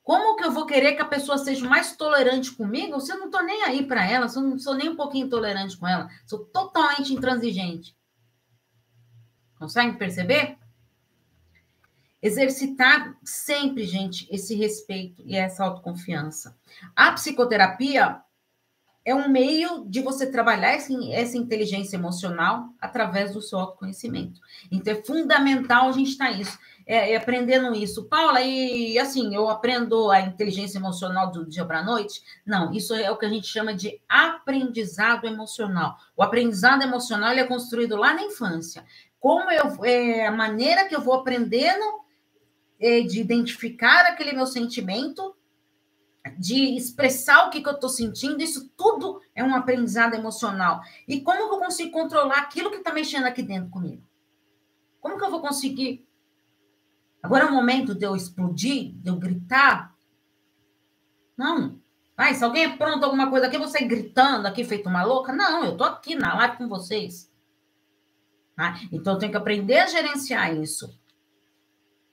Como 0.02 0.36
que 0.36 0.44
eu 0.44 0.52
vou 0.52 0.66
querer 0.66 0.96
que 0.96 1.00
a 1.00 1.06
pessoa 1.06 1.38
seja 1.38 1.66
mais 1.66 1.96
tolerante 1.96 2.52
comigo 2.52 3.00
se 3.00 3.10
eu 3.10 3.18
não 3.18 3.24
estou 3.24 3.42
nem 3.42 3.64
aí 3.64 3.86
para 3.86 4.04
ela, 4.04 4.28
se 4.28 4.36
eu 4.38 4.42
não 4.42 4.58
sou 4.58 4.74
nem 4.74 4.90
um 4.90 4.96
pouquinho 4.96 5.30
tolerante 5.30 5.78
com 5.78 5.88
ela? 5.88 6.10
Sou 6.26 6.40
totalmente 6.40 7.14
intransigente. 7.14 7.96
Conseguem 9.58 9.96
perceber? 9.96 10.58
Exercitar 12.20 13.16
sempre, 13.24 13.86
gente, 13.86 14.28
esse 14.30 14.54
respeito 14.54 15.22
e 15.24 15.36
essa 15.36 15.64
autoconfiança. 15.64 16.54
A 16.94 17.12
psicoterapia 17.12 18.22
é 19.06 19.14
um 19.14 19.28
meio 19.28 19.84
de 19.86 20.02
você 20.02 20.26
trabalhar 20.26 20.72
essa 20.72 21.38
inteligência 21.38 21.96
emocional 21.96 22.70
através 22.80 23.32
do 23.32 23.40
seu 23.40 23.58
autoconhecimento. 23.60 24.40
Então, 24.70 24.92
é 24.92 24.96
fundamental 24.96 25.88
a 25.88 25.92
gente 25.92 26.10
estar 26.10 26.32
tá 26.32 26.32
isso 26.32 26.58
é, 26.84 27.12
é, 27.12 27.16
aprendendo 27.16 27.74
isso. 27.74 28.04
Paula, 28.04 28.40
e 28.40 28.98
assim, 28.98 29.34
eu 29.34 29.48
aprendo 29.48 30.10
a 30.10 30.20
inteligência 30.20 30.78
emocional 30.78 31.30
do 31.30 31.44
dia 31.44 31.64
para 31.64 31.80
a 31.80 31.84
noite? 31.84 32.20
Não, 32.44 32.72
isso 32.72 32.94
é 32.94 33.08
o 33.10 33.16
que 33.16 33.26
a 33.26 33.28
gente 33.28 33.46
chama 33.46 33.74
de 33.74 34.00
aprendizado 34.08 35.26
emocional. 35.26 35.96
O 36.16 36.22
aprendizado 36.22 36.82
emocional 36.82 37.32
é 37.32 37.44
construído 37.44 37.96
lá 37.96 38.12
na 38.12 38.22
infância. 38.22 38.84
Como 39.20 39.50
eu, 39.50 39.84
é, 39.84 40.26
a 40.26 40.32
maneira 40.32 40.88
que 40.88 40.94
eu 40.94 41.00
vou 41.00 41.14
aprendendo 41.14 41.84
é, 42.80 43.02
de 43.02 43.20
identificar 43.20 44.06
aquele 44.06 44.32
meu 44.32 44.46
sentimento, 44.46 45.35
de 46.38 46.76
expressar 46.76 47.46
o 47.46 47.50
que, 47.50 47.60
que 47.60 47.68
eu 47.68 47.74
estou 47.74 47.88
sentindo, 47.88 48.42
isso 48.42 48.68
tudo 48.76 49.20
é 49.34 49.44
um 49.44 49.54
aprendizado 49.54 50.14
emocional. 50.14 50.80
E 51.06 51.20
como 51.20 51.48
que 51.48 51.54
eu 51.54 51.58
consigo 51.58 51.90
controlar 51.90 52.38
aquilo 52.38 52.70
que 52.70 52.78
está 52.78 52.92
mexendo 52.92 53.24
aqui 53.26 53.42
dentro 53.42 53.70
comigo? 53.70 54.02
Como 55.00 55.18
que 55.18 55.24
eu 55.24 55.30
vou 55.30 55.40
conseguir 55.40 56.06
Agora 57.26 57.44
é 57.44 57.48
o 57.48 57.52
momento 57.52 57.92
de 57.92 58.06
eu 58.06 58.14
explodir, 58.14 58.92
de 58.94 59.10
eu 59.10 59.16
gritar? 59.16 59.92
Não. 61.36 61.80
Vai, 62.16 62.34
se 62.34 62.44
alguém 62.44 62.66
apronta 62.66 63.04
alguma 63.04 63.28
coisa 63.28 63.48
aqui, 63.48 63.58
você 63.58 63.84
gritando 63.84 64.46
aqui, 64.46 64.62
feito 64.62 64.88
uma 64.88 65.02
louca? 65.02 65.32
Não, 65.32 65.64
eu 65.64 65.76
tô 65.76 65.82
aqui 65.82 66.14
na 66.14 66.36
live 66.36 66.56
com 66.56 66.68
vocês. 66.68 67.28
Tá? 68.54 68.80
Então, 68.92 69.14
eu 69.14 69.18
tenho 69.18 69.32
que 69.32 69.36
aprender 69.36 69.78
a 69.80 69.86
gerenciar 69.88 70.54
isso. 70.56 70.96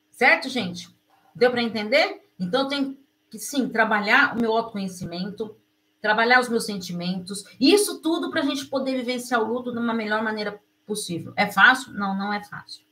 Certo, 0.10 0.49
gente? 0.49 0.89
Deu 1.36 1.52
para 1.52 1.62
entender? 1.62 2.23
Então, 2.39 2.67
tenho 2.67 2.97
que, 3.34 3.39
sim, 3.39 3.67
trabalhar 3.67 4.36
o 4.36 4.39
meu 4.39 4.56
autoconhecimento, 4.56 5.58
trabalhar 6.00 6.39
os 6.39 6.50
meus 6.50 6.67
sentimentos. 6.67 7.43
Isso 7.60 8.00
tudo 8.00 8.30
para 8.30 8.41
a 8.41 8.46
gente 8.46 8.67
poder 8.67 8.96
vivenciar 8.96 9.41
o 9.41 9.52
luto 9.52 9.72
de 9.72 9.80
uma 9.80 9.93
melhor 9.93 10.22
maneira 10.22 10.62
possível. 10.86 11.34
É 11.36 11.48
fácil? 11.48 11.93
Não, 11.93 12.15
não 12.15 12.32
é 12.32 12.43
fácil. 12.43 12.86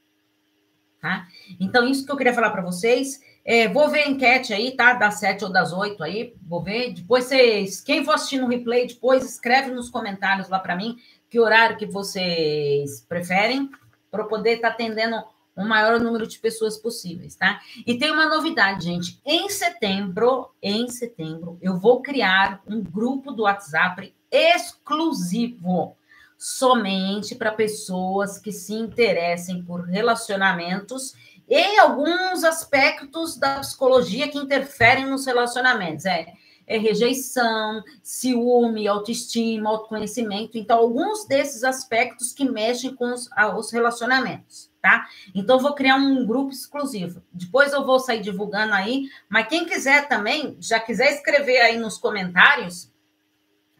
Tá? 1.00 1.28
Então, 1.60 1.88
isso 1.88 2.08
que 2.08 2.12
eu 2.12 2.18
queria 2.18 2.34
falar 2.34 2.50
para 2.50 2.64
vocês. 2.64 3.22
É, 3.46 3.68
vou 3.68 3.88
ver 3.90 4.04
a 4.04 4.10
enquete 4.10 4.52
aí, 4.52 4.76
tá? 4.76 4.96
Das 4.96 5.20
sete 5.20 5.44
ou 5.44 5.52
das 5.52 5.74
oito 5.74 6.04
aí, 6.04 6.36
vou 6.42 6.64
ver. 6.64 6.94
Depois 6.94 7.26
vocês, 7.26 7.82
quem 7.82 8.04
for 8.04 8.16
assistir 8.16 8.40
no 8.40 8.48
replay, 8.48 8.88
depois 8.88 9.24
escreve 9.24 9.72
nos 9.72 9.90
comentários 9.90 10.50
lá 10.50 10.58
para 10.58 10.76
mim 10.76 10.98
que 11.30 11.40
horário 11.40 11.78
que 11.78 11.86
vocês 11.86 13.06
preferem, 13.08 13.70
para 14.10 14.24
poder 14.26 14.56
estar 14.56 14.70
tá 14.70 14.74
atendendo 14.74 15.24
o 15.56 15.66
maior 15.66 16.00
número 16.00 16.26
de 16.26 16.40
pessoas 16.40 16.78
possíveis, 16.78 17.36
tá? 17.36 17.60
E 17.86 17.98
tem 17.98 18.12
uma 18.12 18.28
novidade, 18.28 18.86
gente. 18.86 19.20
Em 19.26 19.50
setembro, 19.50 20.50
em 20.62 20.88
setembro, 20.88 21.58
eu 21.62 21.78
vou 21.78 22.02
criar 22.02 22.62
um 22.68 22.82
grupo 22.82 23.32
do 23.32 23.44
WhatsApp 23.44 24.14
exclusivo 24.32 25.96
somente 26.38 27.36
para 27.36 27.52
pessoas 27.52 28.40
que 28.40 28.52
se 28.52 28.74
interessem 28.74 29.64
por 29.64 29.82
relacionamentos 29.82 31.14
e 31.48 31.78
alguns 31.78 32.44
aspectos 32.44 33.38
da 33.38 33.60
psicologia 33.60 34.28
que 34.28 34.40
interferem 34.40 35.06
nos 35.06 35.26
relacionamentos. 35.26 36.06
É, 36.06 36.34
é 36.66 36.78
rejeição, 36.78 37.84
ciúme, 38.02 38.88
autoestima, 38.88 39.70
autoconhecimento. 39.70 40.58
Então, 40.58 40.80
alguns 40.80 41.26
desses 41.28 41.64
aspectos 41.64 42.32
que 42.32 42.46
mexem 42.46 42.96
com 42.96 43.14
os, 43.14 43.30
os 43.58 43.72
relacionamentos, 43.72 44.71
tá? 44.82 45.06
Então, 45.36 45.60
vou 45.60 45.74
criar 45.76 45.96
um 45.96 46.26
grupo 46.26 46.52
exclusivo. 46.52 47.22
Depois 47.32 47.72
eu 47.72 47.86
vou 47.86 48.00
sair 48.00 48.22
divulgando 48.22 48.74
aí, 48.74 49.10
mas 49.30 49.48
quem 49.48 49.66
quiser 49.66 50.08
também, 50.08 50.58
já 50.60 50.80
quiser 50.80 51.14
escrever 51.14 51.60
aí 51.62 51.78
nos 51.78 51.98
comentários, 51.98 52.92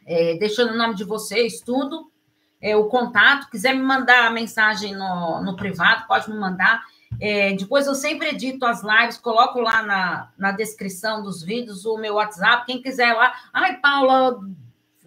é, 0.06 0.36
deixando 0.38 0.74
o 0.74 0.78
nome 0.78 0.96
de 0.96 1.04
vocês, 1.04 1.62
tudo, 1.62 2.12
é, 2.62 2.76
o 2.76 2.86
contato, 2.86 3.50
quiser 3.50 3.74
me 3.74 3.82
mandar 3.82 4.28
a 4.28 4.32
mensagem 4.32 4.96
no, 4.96 5.42
no 5.42 5.56
privado, 5.56 6.06
pode 6.08 6.30
me 6.30 6.38
mandar. 6.38 6.86
É, 7.20 7.54
depois 7.54 7.88
eu 7.88 7.96
sempre 7.96 8.30
edito 8.30 8.66
as 8.66 8.84
lives, 8.84 9.18
coloco 9.18 9.60
lá 9.60 9.84
na, 9.84 10.32
na 10.38 10.52
descrição 10.52 11.22
dos 11.22 11.44
vídeos 11.44 11.86
o 11.86 11.98
meu 11.98 12.16
WhatsApp. 12.16 12.66
Quem 12.66 12.82
quiser 12.82 13.14
lá, 13.14 13.34
ai, 13.52 13.78
Paula, 13.78 14.40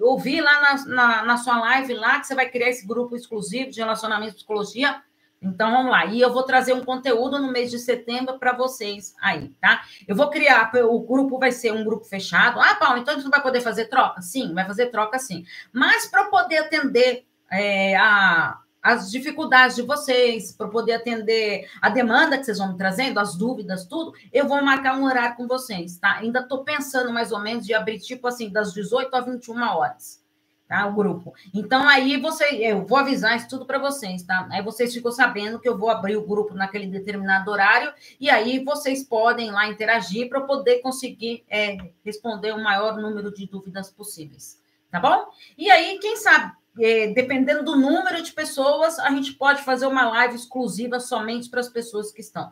ouvi 0.01 0.41
lá 0.41 0.61
na, 0.61 0.85
na, 0.87 1.23
na, 1.25 1.37
sua 1.37 1.59
live 1.59 1.95
lá 1.95 2.21
que 2.21 2.27
você 2.27 2.35
vai 2.35 2.49
criar 2.49 2.69
esse 2.69 2.87
grupo 2.87 3.15
exclusivo 3.15 3.71
de 3.71 3.81
relacionamento 3.81 4.33
e 4.33 4.37
psicologia. 4.37 5.01
Então 5.45 5.71
vamos 5.71 5.91
lá. 5.91 6.07
E 6.07 6.21
eu 6.21 6.33
vou 6.33 6.43
trazer 6.43 6.73
um 6.73 6.85
conteúdo 6.85 7.39
no 7.39 7.53
mês 7.53 7.71
de 7.71 7.79
setembro 7.79 8.39
para 8.39 8.53
vocês 8.53 9.15
aí, 9.21 9.51
tá? 9.61 9.83
Eu 10.09 10.17
vou 10.17 10.31
criar, 10.31 10.73
o 10.75 11.01
grupo 11.01 11.39
vai 11.39 11.53
ser 11.53 11.73
um 11.73 11.85
grupo 11.85 12.05
fechado. 12.05 12.61
Ah, 12.61 12.75
Paulo, 12.75 12.99
então 12.99 13.17
não 13.17 13.31
vai 13.31 13.43
poder 13.43 13.61
fazer 13.61 13.87
troca? 13.87 14.23
Sim, 14.23 14.55
vai 14.55 14.67
fazer 14.67 14.87
troca 14.87 15.19
sim. 15.19 15.45
Mas 15.73 16.07
para 16.07 16.25
poder 16.25 16.59
atender 16.59 17.25
é, 17.51 17.97
a 17.97 18.59
as 18.85 19.11
dificuldades 19.11 19.77
de 19.77 19.83
vocês, 19.83 20.53
para 20.53 20.69
poder 20.69 20.93
atender 20.93 21.67
a 21.81 21.89
demanda 21.89 22.37
que 22.37 22.45
vocês 22.45 22.59
vão 22.59 22.73
me 22.73 22.77
trazendo, 22.77 23.19
as 23.19 23.35
dúvidas, 23.35 23.87
tudo, 23.87 24.13
eu 24.31 24.47
vou 24.47 24.63
marcar 24.63 24.99
um 24.99 25.07
horário 25.07 25.37
com 25.37 25.49
vocês, 25.49 25.97
tá? 25.97 26.19
Ainda 26.19 26.41
estou 26.41 26.65
pensando 26.65 27.11
mais 27.11 27.33
ou 27.33 27.41
menos 27.41 27.65
de 27.65 27.73
abrir, 27.73 27.99
tipo 27.99 28.29
assim, 28.29 28.51
das 28.51 28.75
18 28.75 29.17
às 29.17 29.25
21 29.25 29.63
horas, 29.63 30.23
tá? 30.69 30.87
O 30.87 30.95
grupo. 30.95 31.35
Então, 31.53 31.87
aí 31.89 32.17
você, 32.19 32.45
eu 32.57 32.85
vou 32.85 32.99
avisar 32.99 33.37
isso 33.37 33.49
tudo 33.49 33.67
para 33.67 33.79
vocês, 33.79 34.23
tá? 34.23 34.49
Aí 34.51 34.63
vocês 34.63 34.93
ficam 34.93 35.13
sabendo 35.13 35.59
que 35.59 35.69
eu 35.69 35.79
vou 35.79 35.91
abrir 35.91 36.17
o 36.17 36.27
grupo 36.27 36.55
naquele 36.55 36.87
determinado 36.87 37.51
horário, 37.51 37.93
e 38.21 38.31
aí 38.31 38.63
vocês 38.65 39.05
podem 39.05 39.51
lá 39.51 39.69
interagir 39.69 40.29
para 40.29 40.41
poder 40.41 40.81
conseguir 40.81 41.45
é, 41.49 41.77
responder 42.05 42.53
o 42.53 42.63
maior 42.63 42.97
número 42.97 43.33
de 43.33 43.47
dúvidas 43.47 43.91
possíveis, 43.91 44.61
tá 44.91 44.99
bom? 44.99 45.27
E 45.57 45.71
aí, 45.71 45.99
quem 46.01 46.17
sabe 46.17 46.53
é, 46.81 47.09
dependendo 47.09 47.65
do 47.65 47.77
número 47.77 48.21
de 48.23 48.33
pessoas, 48.33 48.99
a 48.99 49.11
gente 49.11 49.35
pode 49.35 49.63
fazer 49.63 49.87
uma 49.87 50.09
live 50.11 50.35
exclusiva 50.35 50.99
somente 50.99 51.49
para 51.49 51.61
as 51.61 51.69
pessoas 51.69 52.11
que 52.11 52.21
estão. 52.21 52.51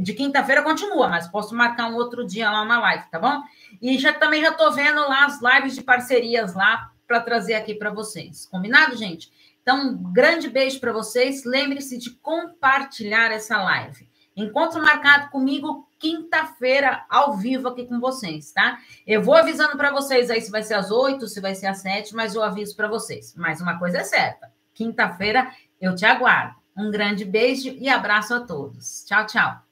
De 0.00 0.12
quinta-feira 0.12 0.62
continua, 0.62 1.08
mas 1.08 1.26
posso 1.28 1.54
marcar 1.54 1.90
um 1.90 1.94
outro 1.94 2.26
dia 2.26 2.50
lá 2.50 2.62
uma 2.62 2.78
live, 2.78 3.10
tá 3.10 3.18
bom? 3.18 3.42
E 3.80 3.98
já 3.98 4.12
também 4.12 4.42
já 4.42 4.50
estou 4.50 4.70
vendo 4.72 5.00
lá 5.00 5.24
as 5.24 5.40
lives 5.40 5.74
de 5.74 5.82
parcerias 5.82 6.54
lá 6.54 6.92
para 7.08 7.20
trazer 7.20 7.54
aqui 7.54 7.74
para 7.74 7.90
vocês. 7.90 8.46
Combinado, 8.46 8.94
gente? 8.94 9.32
Então, 9.62 9.88
um 9.88 10.12
grande 10.12 10.48
beijo 10.48 10.78
para 10.78 10.92
vocês. 10.92 11.44
Lembre-se 11.44 11.98
de 11.98 12.10
compartilhar 12.10 13.32
essa 13.32 13.60
live. 13.60 14.08
Encontro 14.36 14.80
marcado 14.80 15.30
comigo 15.30 15.88
quinta-feira, 15.98 17.04
ao 17.10 17.36
vivo 17.36 17.66
aqui 17.66 17.84
com 17.84 17.98
vocês, 17.98 18.52
tá? 18.52 18.78
Eu 19.04 19.20
vou 19.20 19.34
avisando 19.34 19.76
para 19.76 19.90
vocês 19.90 20.30
aí 20.30 20.40
se 20.40 20.50
vai 20.50 20.62
ser 20.62 20.74
às 20.74 20.92
oito, 20.92 21.26
se 21.26 21.40
vai 21.40 21.56
ser 21.56 21.66
às 21.66 21.78
sete, 21.78 22.14
mas 22.14 22.36
eu 22.36 22.42
aviso 22.42 22.76
para 22.76 22.86
vocês. 22.86 23.34
Mas 23.36 23.60
uma 23.60 23.80
coisa 23.80 23.98
é 23.98 24.04
certa: 24.04 24.52
quinta-feira 24.72 25.50
eu 25.80 25.96
te 25.96 26.06
aguardo. 26.06 26.54
Um 26.76 26.88
grande 26.88 27.24
beijo 27.24 27.70
e 27.70 27.88
abraço 27.88 28.32
a 28.32 28.40
todos. 28.40 29.04
Tchau, 29.04 29.26
tchau. 29.26 29.67